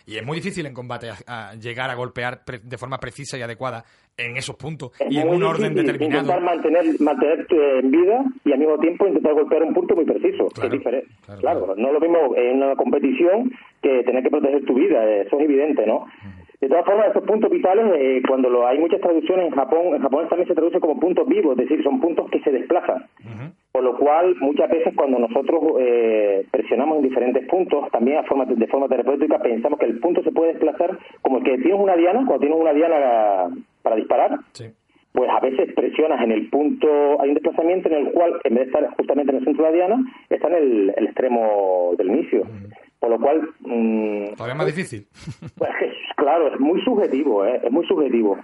[0.06, 3.84] y es muy difícil en combate a, llegar a golpear de forma precisa y adecuada
[4.16, 6.22] en esos puntos y en un orden determinado.
[6.22, 10.46] Intentar mantener, mantenerte en vida y al mismo tiempo intentar golpear un punto muy preciso.
[10.48, 11.08] Claro, es diferente.
[11.40, 13.50] Claro, no es lo mismo en una competición
[13.82, 16.06] que tener que proteger tu vida, eso es evidente, ¿no?
[16.62, 20.00] De todas formas, esos puntos vitales, eh, cuando lo, hay muchas traducciones en Japón, en
[20.00, 23.04] Japón también se traduce como puntos vivos, es decir, son puntos que se desplazan.
[23.72, 28.44] Por lo cual, muchas veces cuando nosotros eh, presionamos en diferentes puntos, también a forma,
[28.44, 31.96] de forma terapéutica, pensamos que el punto se puede desplazar como el que tienes una
[31.96, 33.48] diana, cuando tienes una diana
[33.82, 34.38] para disparar.
[35.10, 38.66] Pues a veces presionas en el punto, hay un desplazamiento en el cual, en vez
[38.66, 42.44] de estar justamente en el centro de la diana, está en el, extremo del inicio.
[43.02, 43.50] Por lo cual...
[43.58, 45.08] Mmm, Todavía más difícil.
[45.58, 45.70] Pues
[46.16, 47.60] claro, es muy subjetivo, ¿eh?
[47.64, 48.38] es muy subjetivo.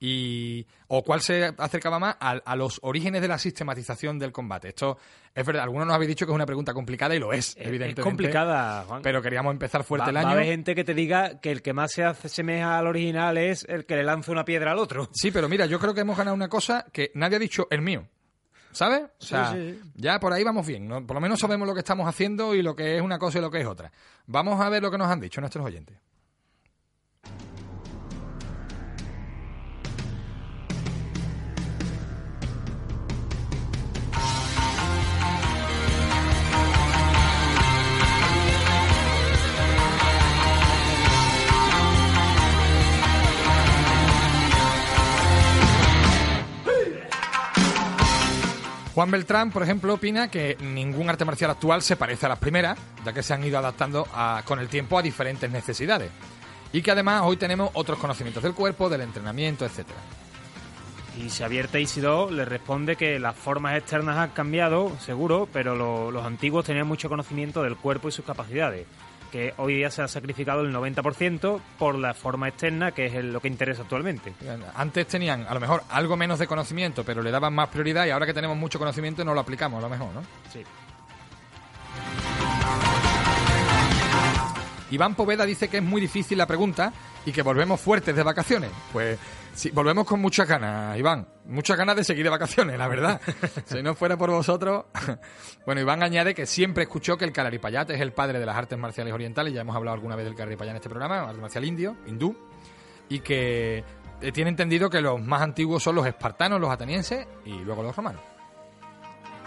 [0.00, 4.68] Y, o cuál se acercaba más a, los orígenes de la sistematización del combate.
[4.68, 4.96] Esto
[5.34, 7.56] es verdad, algunos nos habéis dicho que es una pregunta complicada y lo es, Es-
[7.56, 8.02] es evidentemente.
[8.02, 9.02] complicada, Juan.
[9.02, 10.32] Pero queríamos empezar fuerte Va, el va a año.
[10.34, 13.64] haber gente que te diga que el que más se hace semeja al original es
[13.68, 15.08] el que le lanza una piedra al otro.
[15.12, 17.82] Sí, pero mira, yo creo que hemos ganado una cosa que nadie ha dicho el
[17.82, 18.06] mío.
[18.72, 19.02] ¿Sabes?
[19.20, 19.90] O sea, sí, sí.
[19.94, 20.86] ya por ahí vamos bien.
[20.88, 21.06] ¿no?
[21.06, 23.40] Por lo menos sabemos lo que estamos haciendo y lo que es una cosa y
[23.40, 23.90] lo que es otra.
[24.26, 25.96] Vamos a ver lo que nos han dicho nuestros oyentes.
[48.98, 52.76] Juan Beltrán, por ejemplo, opina que ningún arte marcial actual se parece a las primeras,
[53.04, 56.10] ya que se han ido adaptando a- con el tiempo a diferentes necesidades.
[56.72, 60.00] Y que además hoy tenemos otros conocimientos del cuerpo, del entrenamiento, etcétera.
[61.16, 66.26] Y Xavier Teixido le responde que las formas externas han cambiado, seguro, pero lo- los
[66.26, 68.84] antiguos tenían mucho conocimiento del cuerpo y sus capacidades,
[69.30, 73.40] que hoy día se ha sacrificado el 90% por la forma externa, que es lo
[73.40, 74.32] que interesa actualmente.
[74.74, 78.10] Antes tenían a lo mejor algo menos de conocimiento, pero le daban más prioridad y
[78.10, 80.22] ahora que tenemos mucho conocimiento no lo aplicamos a lo mejor, ¿no?
[80.52, 80.62] Sí.
[84.90, 86.92] Iván Poveda dice que es muy difícil la pregunta
[87.26, 88.70] y que volvemos fuertes de vacaciones.
[88.92, 89.18] Pues
[89.58, 91.26] sí, volvemos con muchas ganas, Iván.
[91.46, 93.20] Muchas ganas de seguir de vacaciones, la verdad.
[93.64, 94.86] si no fuera por vosotros.
[95.66, 98.78] bueno, Iván añade que siempre escuchó que el Kalaripayat es el padre de las artes
[98.78, 99.52] marciales orientales.
[99.52, 102.36] Ya hemos hablado alguna vez del Kalaripayat en este programa, arte marcial indio, hindú.
[103.08, 103.84] Y que
[104.20, 107.96] eh, tiene entendido que los más antiguos son los espartanos, los atenienses y luego los
[107.96, 108.22] romanos.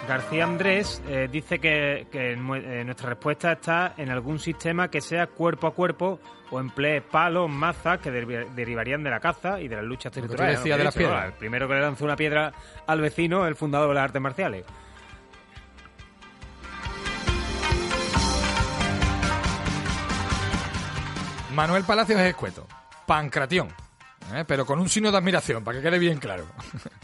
[0.07, 5.67] García Andrés eh, dice que, eh, nuestra respuesta está en algún sistema que sea cuerpo
[5.67, 6.19] a cuerpo
[6.51, 10.63] o emplee palos, mazas que deriva- derivarían de la caza y de las luchas territoriales.
[10.63, 11.25] de las piedras.
[11.27, 12.51] El primero que le lanzó una piedra
[12.85, 14.65] al vecino, el fundador de las artes marciales.
[21.53, 22.67] Manuel Palacios es escueto.
[23.05, 23.67] Pancratión.
[24.33, 24.45] ¿eh?
[24.47, 26.45] Pero con un signo de admiración, para que quede bien claro.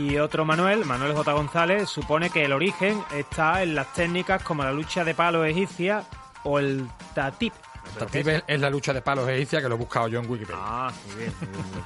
[0.00, 1.32] Y otro Manuel, Manuel J.
[1.32, 6.04] González, supone que el origen está en las técnicas como la lucha de palos egipcia
[6.44, 7.52] o el tatip.
[7.98, 10.58] Tatip es, es la lucha de palos egipcia que lo he buscado yo en Wikipedia.
[10.58, 11.84] Ah, muy bien, muy bien, muy bien.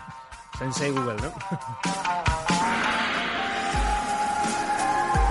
[0.58, 1.32] Sensei Google, ¿no?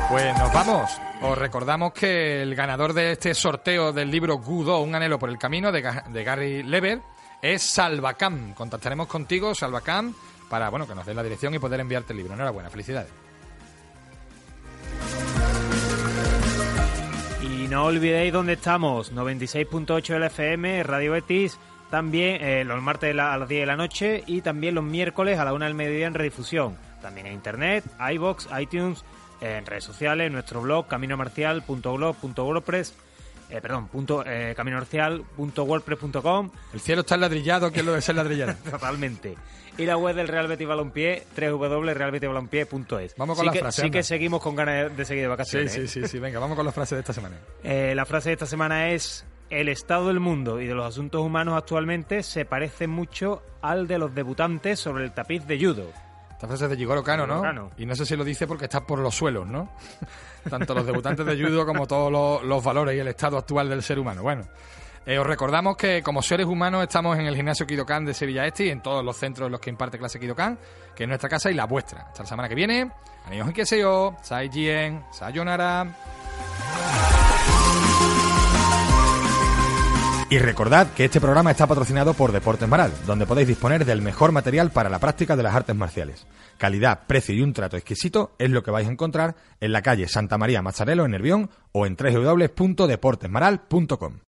[0.10, 0.92] Pues nos vamos.
[1.22, 5.40] Os recordamos que el ganador de este sorteo del libro Gudo, Un anhelo por el
[5.40, 5.82] camino, de
[6.24, 7.02] Gary Lever,
[7.42, 8.54] es Salvacam.
[8.54, 10.14] Contactaremos contigo, Salvacam,
[10.54, 12.36] para bueno, que nos des la dirección y poder enviarte el libro.
[12.36, 13.10] Enhorabuena, felicidades.
[17.42, 21.58] Y no olvidéis dónde estamos, 96.8 del FM, Radio Betis,
[21.90, 25.46] también eh, los martes a las 10 de la noche y también los miércoles a
[25.46, 26.78] la 1 del mediodía en redifusión.
[27.02, 29.04] También en internet, iBox, iTunes,
[29.42, 32.94] en redes sociales, nuestro blog caminomarcial.blog.wordpress,
[33.58, 34.56] eh, perdón, punto, eh,
[36.74, 38.54] El cielo está enladrillado, que es lo de ser ladrillado.
[38.70, 39.36] Totalmente.
[39.78, 43.16] Y la web del Real Betis Balompié, www.realbetisbalompié.es.
[43.18, 43.98] Vamos con sí la que, frase, Sí anda.
[44.00, 45.72] que seguimos con ganas de- seguir de Sí, vacaciones.
[45.72, 45.88] sí, ¿eh?
[45.88, 46.20] sí, sí.
[46.20, 47.38] Venga, vamos con la frase de esta semana.
[47.64, 51.22] Eh, la frase de esta semana es: El estado del mundo y de los asuntos
[51.22, 55.92] humanos actualmente se parece mucho al de los debutantes sobre el tapiz de judo.
[56.34, 57.42] Esta frase es de Gigoro Kano, ¿no?
[57.78, 59.70] Y no sé si lo dice porque está por los suelos, ¿no?
[60.50, 63.82] Tanto los debutantes de judo como todos los, los valores y el estado actual del
[63.82, 64.22] ser humano.
[64.24, 64.44] Bueno,
[65.06, 68.66] Eh, os recordamos que como seres humanos estamos en el gimnasio Kidokan de Sevilla Este
[68.68, 70.58] y en todos los centros en los que imparte clase Kidokan,
[70.96, 72.04] que es nuestra casa y la vuestra.
[72.08, 72.90] Hasta la semana que viene.
[73.26, 75.88] Anillos y que se yo, Sai Jien, Sayonara.
[80.34, 84.32] Y recordad que este programa está patrocinado por Deportes Maral, donde podéis disponer del mejor
[84.32, 86.26] material para la práctica de las artes marciales.
[86.58, 90.08] Calidad, precio y un trato exquisito es lo que vais a encontrar en la calle
[90.08, 94.14] Santa María Mazzarello en Nervión o en www.deportesmaral.com.